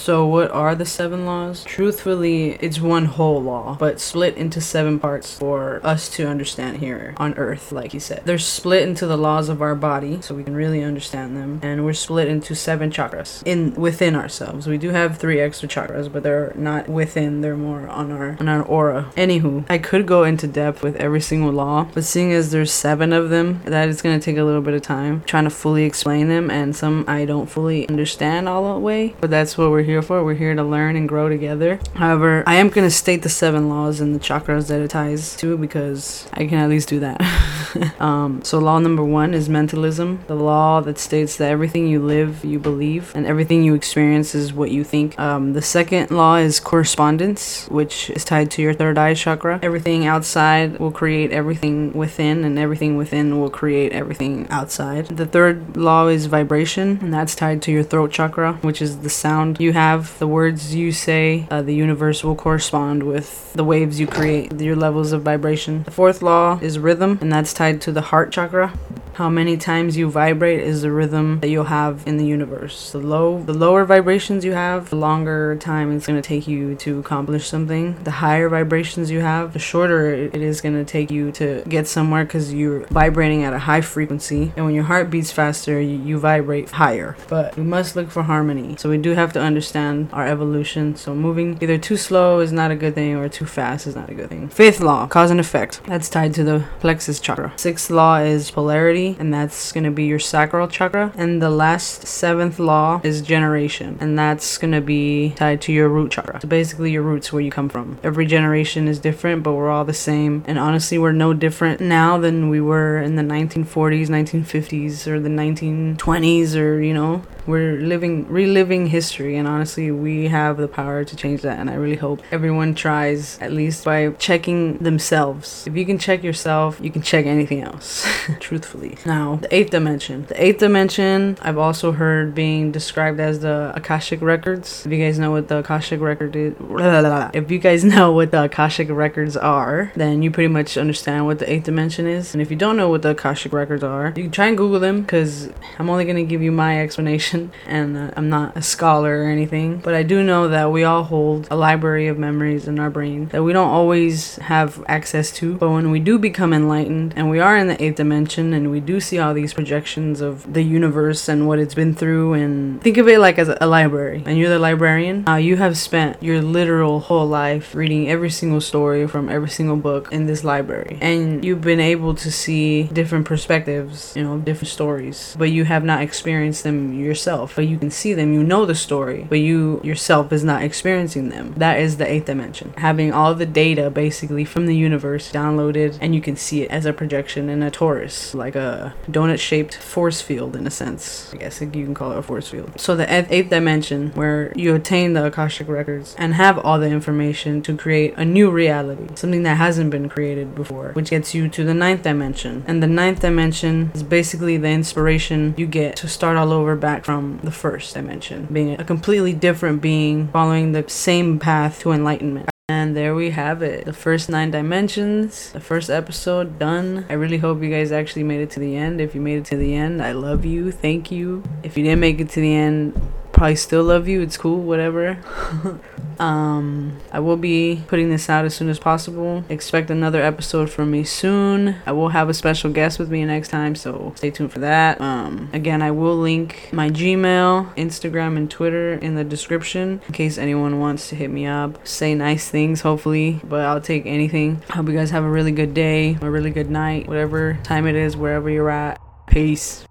So, 0.00 0.24
what 0.26 0.50
are 0.50 0.74
the 0.74 0.86
seven 0.86 1.26
laws? 1.26 1.62
Truthfully, 1.64 2.52
it's 2.52 2.80
one 2.80 3.04
whole 3.04 3.42
law, 3.42 3.76
but 3.78 4.00
split 4.00 4.34
into 4.38 4.58
seven 4.58 4.98
parts 4.98 5.36
for 5.36 5.78
us 5.84 6.08
to 6.16 6.26
understand 6.26 6.78
here 6.78 7.12
on 7.18 7.34
Earth, 7.34 7.70
like 7.70 7.92
he 7.92 7.98
said. 7.98 8.22
They're 8.24 8.38
split 8.38 8.88
into 8.88 9.06
the 9.06 9.18
laws 9.18 9.50
of 9.50 9.60
our 9.60 9.74
body, 9.74 10.22
so 10.22 10.34
we 10.34 10.42
can 10.42 10.54
really 10.54 10.82
understand 10.82 11.36
them, 11.36 11.60
and 11.62 11.84
we're 11.84 11.92
split 11.92 12.28
into 12.28 12.54
seven 12.54 12.90
chakras 12.90 13.42
in 13.44 13.74
within 13.74 14.16
ourselves. 14.16 14.66
We 14.66 14.78
do 14.78 14.88
have 14.88 15.18
three 15.18 15.38
extra 15.38 15.68
chakras, 15.68 16.10
but 16.10 16.22
they're 16.22 16.54
not 16.56 16.88
within; 16.88 17.42
they're 17.42 17.54
more 17.54 17.86
on 17.86 18.10
our 18.10 18.38
on 18.40 18.48
our 18.48 18.62
aura. 18.62 19.12
Anywho, 19.16 19.66
I 19.68 19.76
could 19.76 20.06
go 20.06 20.24
into 20.24 20.46
depth 20.46 20.82
with 20.82 20.96
every 20.96 21.20
single 21.20 21.52
law, 21.52 21.86
but 21.92 22.04
seeing 22.06 22.32
as 22.32 22.52
there's 22.52 22.72
seven 22.72 23.12
of 23.12 23.28
them, 23.28 23.60
that 23.66 23.90
is 23.90 24.00
going 24.00 24.18
to 24.18 24.24
take 24.24 24.38
a 24.38 24.44
little 24.44 24.62
bit 24.62 24.72
of 24.72 24.80
time 24.80 25.20
trying 25.26 25.44
to 25.44 25.50
fully 25.50 25.84
explain 25.84 26.28
them, 26.28 26.50
and 26.50 26.74
some 26.74 27.04
I 27.06 27.26
don't 27.26 27.50
fully 27.50 27.86
understand 27.90 28.48
all 28.48 28.72
the 28.72 28.80
way. 28.80 29.14
But 29.20 29.28
that's 29.28 29.58
what 29.58 29.70
we're 29.70 29.82
here 29.82 29.89
here 29.90 30.02
for. 30.02 30.24
We're 30.24 30.34
here 30.34 30.54
to 30.54 30.62
learn 30.62 30.94
and 30.94 31.08
grow 31.08 31.28
together. 31.28 31.80
However, 31.94 32.44
I 32.46 32.54
am 32.56 32.68
going 32.68 32.86
to 32.86 32.94
state 32.94 33.22
the 33.22 33.28
seven 33.28 33.68
laws 33.68 34.00
and 34.00 34.14
the 34.14 34.20
chakras 34.20 34.68
that 34.68 34.80
it 34.80 34.90
ties 34.90 35.36
to 35.38 35.58
because 35.58 36.28
I 36.32 36.46
can 36.46 36.58
at 36.58 36.68
least 36.68 36.88
do 36.88 37.00
that. 37.00 37.20
um, 38.00 38.42
so, 38.44 38.58
law 38.58 38.78
number 38.78 39.04
one 39.04 39.34
is 39.34 39.48
mentalism, 39.48 40.24
the 40.26 40.34
law 40.34 40.80
that 40.80 40.98
states 40.98 41.36
that 41.36 41.50
everything 41.50 41.86
you 41.88 42.00
live, 42.00 42.44
you 42.44 42.58
believe, 42.58 43.12
and 43.14 43.26
everything 43.26 43.64
you 43.64 43.74
experience 43.74 44.34
is 44.34 44.52
what 44.52 44.70
you 44.70 44.84
think. 44.84 45.18
Um, 45.18 45.52
the 45.52 45.62
second 45.62 46.10
law 46.10 46.36
is 46.36 46.60
correspondence, 46.60 47.66
which 47.68 48.10
is 48.10 48.24
tied 48.24 48.50
to 48.52 48.62
your 48.62 48.74
third 48.74 48.98
eye 48.98 49.14
chakra. 49.14 49.58
Everything 49.62 50.06
outside 50.06 50.78
will 50.78 50.92
create 50.92 51.32
everything 51.32 51.92
within, 51.92 52.44
and 52.44 52.58
everything 52.58 52.96
within 52.96 53.40
will 53.40 53.50
create 53.50 53.92
everything 53.92 54.46
outside. 54.50 55.06
The 55.06 55.26
third 55.26 55.76
law 55.76 56.08
is 56.08 56.26
vibration, 56.26 56.98
and 57.00 57.12
that's 57.12 57.34
tied 57.34 57.62
to 57.62 57.72
your 57.72 57.82
throat 57.82 58.12
chakra, 58.12 58.54
which 58.62 58.80
is 58.82 58.98
the 58.98 59.10
sound 59.10 59.60
you 59.60 59.72
have 59.72 60.18
the 60.18 60.26
words 60.26 60.74
you 60.74 60.92
say, 60.92 61.46
uh, 61.50 61.62
the 61.62 61.74
universe 61.74 62.22
will 62.22 62.36
correspond 62.36 63.02
with 63.02 63.52
the 63.52 63.64
waves 63.64 63.98
you 63.98 64.06
create, 64.06 64.52
your 64.60 64.76
levels 64.76 65.12
of 65.12 65.22
vibration. 65.22 65.82
The 65.84 65.90
fourth 65.90 66.22
law 66.22 66.58
is 66.60 66.78
rhythm, 66.78 67.18
and 67.20 67.32
that's 67.32 67.52
tied 67.60 67.78
to 67.78 67.92
the 67.92 68.00
heart 68.00 68.32
chakra. 68.32 68.72
How 69.20 69.28
many 69.28 69.58
times 69.58 69.98
you 69.98 70.10
vibrate 70.10 70.60
is 70.60 70.80
the 70.80 70.90
rhythm 70.90 71.40
that 71.40 71.50
you'll 71.50 71.64
have 71.64 72.04
in 72.06 72.16
the 72.16 72.24
universe. 72.24 72.92
The 72.92 73.00
low, 73.00 73.42
the 73.42 73.52
lower 73.52 73.84
vibrations 73.84 74.46
you 74.46 74.52
have, 74.52 74.88
the 74.88 74.96
longer 74.96 75.56
time 75.56 75.94
it's 75.94 76.06
going 76.06 76.22
to 76.22 76.26
take 76.26 76.48
you 76.48 76.74
to 76.76 77.00
accomplish 77.00 77.46
something. 77.46 78.02
The 78.02 78.12
higher 78.12 78.48
vibrations 78.48 79.10
you 79.10 79.20
have, 79.20 79.52
the 79.52 79.58
shorter 79.58 80.14
it 80.14 80.36
is 80.36 80.62
going 80.62 80.74
to 80.74 80.86
take 80.86 81.10
you 81.10 81.32
to 81.32 81.62
get 81.68 81.86
somewhere 81.86 82.24
because 82.24 82.54
you're 82.54 82.86
vibrating 82.86 83.44
at 83.44 83.52
a 83.52 83.58
high 83.58 83.82
frequency. 83.82 84.54
And 84.56 84.64
when 84.64 84.74
your 84.74 84.84
heart 84.84 85.10
beats 85.10 85.30
faster, 85.30 85.78
you, 85.78 85.98
you 85.98 86.18
vibrate 86.18 86.70
higher. 86.70 87.14
But 87.28 87.58
we 87.58 87.62
must 87.62 87.96
look 87.96 88.10
for 88.10 88.22
harmony. 88.22 88.76
So 88.78 88.88
we 88.88 88.96
do 88.96 89.10
have 89.10 89.34
to 89.34 89.40
understand 89.42 90.08
our 90.14 90.26
evolution. 90.26 90.96
So 90.96 91.14
moving 91.14 91.58
either 91.60 91.76
too 91.76 91.98
slow 91.98 92.40
is 92.40 92.52
not 92.52 92.70
a 92.70 92.74
good 92.74 92.94
thing 92.94 93.16
or 93.16 93.28
too 93.28 93.44
fast 93.44 93.86
is 93.86 93.94
not 93.94 94.08
a 94.08 94.14
good 94.14 94.30
thing. 94.30 94.48
Fifth 94.48 94.80
law, 94.80 95.06
cause 95.08 95.30
and 95.30 95.38
effect. 95.38 95.84
That's 95.84 96.08
tied 96.08 96.32
to 96.36 96.42
the 96.42 96.64
plexus 96.80 97.20
chakra. 97.20 97.52
Sixth 97.56 97.90
law 97.90 98.16
is 98.16 98.50
polarity 98.50 99.09
and 99.18 99.32
that's 99.32 99.72
gonna 99.72 99.90
be 99.90 100.04
your 100.04 100.18
sacral 100.18 100.68
chakra. 100.68 101.12
And 101.16 101.40
the 101.42 101.50
last 101.50 102.06
seventh 102.06 102.58
law 102.58 103.00
is 103.02 103.22
generation, 103.22 103.98
and 104.00 104.18
that's 104.18 104.58
gonna 104.58 104.80
be 104.80 105.30
tied 105.36 105.60
to 105.62 105.72
your 105.72 105.88
root 105.88 106.12
chakra. 106.12 106.40
So 106.40 106.48
basically, 106.48 106.92
your 106.92 107.02
roots 107.02 107.32
where 107.32 107.42
you 107.42 107.50
come 107.50 107.68
from. 107.68 107.98
Every 108.02 108.26
generation 108.26 108.88
is 108.88 108.98
different, 108.98 109.42
but 109.42 109.54
we're 109.54 109.70
all 109.70 109.84
the 109.84 109.92
same. 109.92 110.44
And 110.46 110.58
honestly, 110.58 110.98
we're 110.98 111.12
no 111.12 111.32
different 111.32 111.80
now 111.80 112.18
than 112.18 112.48
we 112.48 112.60
were 112.60 112.98
in 112.98 113.16
the 113.16 113.22
1940s, 113.22 114.08
1950s, 114.08 115.06
or 115.06 115.20
the 115.20 115.28
1920s, 115.28 116.56
or 116.56 116.82
you 116.82 116.94
know, 116.94 117.22
we're 117.50 117.76
living 117.80 118.26
reliving 118.28 118.86
history 118.86 119.36
and 119.36 119.46
honestly 119.46 119.90
we 119.90 120.28
have 120.28 120.56
the 120.56 120.68
power 120.68 121.04
to 121.04 121.16
change 121.16 121.42
that 121.42 121.58
and 121.58 121.68
i 121.68 121.74
really 121.74 121.96
hope 121.96 122.22
everyone 122.30 122.74
tries 122.74 123.38
at 123.40 123.52
least 123.52 123.84
by 123.84 124.10
checking 124.18 124.78
themselves. 124.78 125.66
If 125.66 125.76
you 125.76 125.84
can 125.84 125.98
check 125.98 126.22
yourself 126.22 126.78
you 126.80 126.90
can 126.90 127.02
check 127.02 127.26
anything 127.26 127.62
else 127.62 128.06
truthfully. 128.40 128.96
Now 129.04 129.36
the 129.36 129.52
eighth 129.54 129.70
dimension. 129.70 130.26
The 130.26 130.42
eighth 130.42 130.58
dimension 130.58 131.36
i've 131.42 131.58
also 131.58 131.92
heard 131.92 132.34
being 132.34 132.72
described 132.72 133.20
as 133.20 133.40
the 133.40 133.72
akashic 133.74 134.20
records. 134.22 134.86
If 134.86 134.92
you 134.92 134.98
guys 134.98 135.18
know 135.18 135.30
what 135.32 135.48
the 135.48 135.58
akashic 135.58 136.00
record 136.00 136.36
is 136.36 136.54
if 137.34 137.50
you 137.50 137.58
guys 137.58 137.84
know 137.84 138.12
what 138.12 138.30
the 138.30 138.44
akashic 138.44 138.88
records 138.90 139.36
are 139.36 139.92
then 139.96 140.22
you 140.22 140.30
pretty 140.30 140.48
much 140.48 140.76
understand 140.76 141.26
what 141.26 141.38
the 141.38 141.50
eighth 141.52 141.64
dimension 141.64 142.06
is. 142.06 142.34
And 142.34 142.40
if 142.40 142.50
you 142.50 142.56
don't 142.56 142.76
know 142.76 142.88
what 142.88 143.02
the 143.02 143.10
akashic 143.10 143.52
records 143.52 143.82
are 143.82 144.12
you 144.16 144.24
can 144.24 144.30
try 144.30 144.46
and 144.46 144.56
google 144.56 144.80
them 144.80 145.02
because 145.02 145.48
i'm 145.78 145.88
only 145.90 146.04
going 146.04 146.16
to 146.16 146.24
give 146.24 146.42
you 146.42 146.52
my 146.52 146.80
explanation 146.80 147.39
and 147.66 147.96
uh, 147.96 148.10
I'm 148.16 148.28
not 148.28 148.56
a 148.56 148.62
scholar 148.62 149.24
or 149.24 149.28
anything, 149.28 149.78
but 149.78 149.94
I 149.94 150.02
do 150.02 150.22
know 150.22 150.48
that 150.48 150.70
we 150.70 150.84
all 150.84 151.04
hold 151.04 151.48
a 151.50 151.56
library 151.56 152.06
of 152.08 152.18
memories 152.18 152.66
in 152.68 152.78
our 152.78 152.90
brain 152.90 153.28
that 153.28 153.42
we 153.42 153.52
don't 153.52 153.74
always 153.80 154.36
have 154.36 154.84
access 154.86 155.30
to. 155.40 155.56
But 155.56 155.70
when 155.70 155.90
we 155.90 156.00
do 156.00 156.18
become 156.18 156.52
enlightened 156.52 157.14
and 157.16 157.30
we 157.30 157.40
are 157.40 157.56
in 157.56 157.68
the 157.68 157.82
eighth 157.82 157.96
dimension 157.96 158.52
and 158.52 158.70
we 158.70 158.80
do 158.80 159.00
see 159.00 159.18
all 159.18 159.32
these 159.34 159.54
projections 159.54 160.20
of 160.20 160.52
the 160.52 160.62
universe 160.62 161.28
and 161.28 161.46
what 161.46 161.58
it's 161.58 161.74
been 161.74 161.94
through, 161.94 162.34
and 162.34 162.82
think 162.82 162.96
of 162.96 163.06
it 163.08 163.20
like 163.20 163.38
as 163.38 163.48
a 163.48 163.66
library, 163.66 164.22
and 164.26 164.38
you're 164.38 164.50
the 164.50 164.58
librarian, 164.58 165.28
uh, 165.28 165.36
you 165.36 165.56
have 165.56 165.76
spent 165.78 166.22
your 166.22 166.42
literal 166.42 167.00
whole 167.00 167.26
life 167.26 167.74
reading 167.74 168.08
every 168.08 168.30
single 168.30 168.60
story 168.60 169.06
from 169.06 169.28
every 169.28 169.48
single 169.48 169.76
book 169.76 170.10
in 170.12 170.26
this 170.26 170.42
library, 170.42 170.98
and 171.00 171.44
you've 171.44 171.60
been 171.60 171.80
able 171.80 172.14
to 172.14 172.30
see 172.30 172.84
different 172.84 173.26
perspectives, 173.26 174.14
you 174.16 174.22
know, 174.22 174.38
different 174.38 174.68
stories, 174.68 175.36
but 175.38 175.50
you 175.50 175.64
have 175.64 175.84
not 175.84 176.02
experienced 176.02 176.64
them 176.64 176.92
yourself 176.92 177.19
yourself, 177.20 177.56
but 177.56 177.66
you 177.66 177.78
can 177.78 177.90
see 177.90 178.14
them, 178.14 178.32
you 178.32 178.42
know 178.42 178.64
the 178.64 178.74
story, 178.74 179.26
but 179.28 179.40
you 179.40 179.78
yourself 179.84 180.32
is 180.32 180.42
not 180.42 180.62
experiencing 180.62 181.28
them. 181.28 181.52
That 181.56 181.78
is 181.78 181.98
the 181.98 182.10
eighth 182.10 182.24
dimension. 182.24 182.72
Having 182.78 183.12
all 183.12 183.34
the 183.34 183.44
data 183.44 183.90
basically 183.90 184.46
from 184.46 184.64
the 184.64 184.74
universe 184.74 185.30
downloaded 185.30 185.98
and 186.00 186.14
you 186.14 186.22
can 186.22 186.36
see 186.36 186.62
it 186.62 186.70
as 186.70 186.86
a 186.86 186.94
projection 186.94 187.50
in 187.50 187.62
a 187.62 187.70
torus, 187.70 188.34
like 188.34 188.56
a 188.56 188.94
donut 189.06 189.38
shaped 189.38 189.76
force 189.76 190.22
field 190.22 190.56
in 190.56 190.66
a 190.66 190.70
sense. 190.70 191.30
I 191.34 191.36
guess 191.36 191.60
you 191.60 191.68
can 191.68 191.94
call 191.94 192.12
it 192.12 192.18
a 192.18 192.22
force 192.22 192.48
field. 192.48 192.80
So 192.80 192.96
the 192.96 193.06
eighth 193.12 193.50
dimension 193.50 194.12
where 194.12 194.52
you 194.56 194.74
attain 194.74 195.12
the 195.12 195.26
Akashic 195.26 195.68
records 195.68 196.14
and 196.16 196.34
have 196.34 196.58
all 196.58 196.78
the 196.78 196.88
information 196.88 197.60
to 197.62 197.76
create 197.76 198.14
a 198.16 198.24
new 198.24 198.50
reality, 198.50 199.08
something 199.14 199.42
that 199.42 199.58
hasn't 199.58 199.90
been 199.90 200.08
created 200.08 200.54
before, 200.54 200.92
which 200.92 201.10
gets 201.10 201.34
you 201.34 201.50
to 201.50 201.64
the 201.64 201.74
ninth 201.74 202.02
dimension. 202.02 202.64
And 202.66 202.82
the 202.82 202.86
ninth 202.86 203.20
dimension 203.20 203.90
is 203.94 204.02
basically 204.02 204.56
the 204.56 204.70
inspiration 204.70 205.54
you 205.58 205.66
get 205.66 205.96
to 205.96 206.08
start 206.08 206.38
all 206.38 206.52
over 206.52 206.74
back 206.76 207.04
from 207.10 207.40
the 207.42 207.50
first 207.50 207.94
dimension, 207.94 208.46
being 208.52 208.80
a 208.80 208.84
completely 208.84 209.32
different 209.32 209.82
being 209.82 210.28
following 210.28 210.70
the 210.70 210.84
same 210.88 211.40
path 211.40 211.80
to 211.80 211.90
enlightenment. 211.90 212.48
And 212.68 212.96
there 212.96 213.16
we 213.16 213.30
have 213.30 213.62
it. 213.62 213.84
The 213.84 213.92
first 213.92 214.28
nine 214.28 214.52
dimensions, 214.52 215.50
the 215.50 215.58
first 215.58 215.90
episode 215.90 216.60
done. 216.60 217.04
I 217.08 217.14
really 217.14 217.38
hope 217.38 217.64
you 217.64 217.68
guys 217.68 217.90
actually 217.90 218.22
made 218.22 218.42
it 218.42 218.50
to 218.50 218.60
the 218.60 218.76
end. 218.76 219.00
If 219.00 219.16
you 219.16 219.20
made 219.20 219.38
it 219.38 219.44
to 219.46 219.56
the 219.56 219.74
end, 219.74 220.00
I 220.00 220.12
love 220.12 220.44
you. 220.44 220.70
Thank 220.70 221.10
you. 221.10 221.42
If 221.64 221.76
you 221.76 221.82
didn't 221.82 221.98
make 221.98 222.20
it 222.20 222.28
to 222.28 222.40
the 222.40 222.54
end, 222.54 222.94
probably 223.40 223.56
still 223.56 223.82
love 223.82 224.06
you. 224.06 224.20
It's 224.20 224.36
cool, 224.36 224.60
whatever. 224.60 225.16
um, 226.18 227.00
I 227.10 227.20
will 227.20 227.38
be 227.38 227.82
putting 227.88 228.10
this 228.10 228.28
out 228.28 228.44
as 228.44 228.54
soon 228.54 228.68
as 228.68 228.78
possible. 228.78 229.44
Expect 229.48 229.88
another 229.88 230.20
episode 230.20 230.68
from 230.68 230.90
me 230.90 231.04
soon. 231.04 231.76
I 231.86 231.92
will 231.92 232.10
have 232.10 232.28
a 232.28 232.34
special 232.34 232.70
guest 232.70 232.98
with 232.98 233.10
me 233.10 233.24
next 233.24 233.48
time, 233.48 233.76
so 233.76 234.12
stay 234.14 234.30
tuned 234.30 234.52
for 234.52 234.58
that. 234.58 235.00
Um, 235.00 235.48
again, 235.54 235.80
I 235.80 235.90
will 235.90 236.18
link 236.18 236.68
my 236.70 236.90
Gmail, 236.90 237.74
Instagram, 237.76 238.36
and 238.36 238.50
Twitter 238.50 238.92
in 238.92 239.14
the 239.14 239.24
description 239.24 240.02
in 240.06 240.12
case 240.12 240.36
anyone 240.36 240.78
wants 240.78 241.08
to 241.08 241.16
hit 241.16 241.30
me 241.30 241.46
up. 241.46 241.88
Say 241.88 242.14
nice 242.14 242.50
things, 242.50 242.82
hopefully, 242.82 243.40
but 243.42 243.62
I'll 243.62 243.80
take 243.80 244.04
anything. 244.04 244.60
Hope 244.68 244.86
you 244.86 244.94
guys 244.94 245.12
have 245.12 245.24
a 245.24 245.30
really 245.30 245.52
good 245.52 245.72
day, 245.72 246.18
a 246.20 246.30
really 246.30 246.50
good 246.50 246.70
night, 246.70 247.08
whatever 247.08 247.58
time 247.62 247.86
it 247.86 247.94
is, 247.94 248.18
wherever 248.18 248.50
you're 248.50 248.68
at. 248.68 249.00
Peace. 249.28 249.86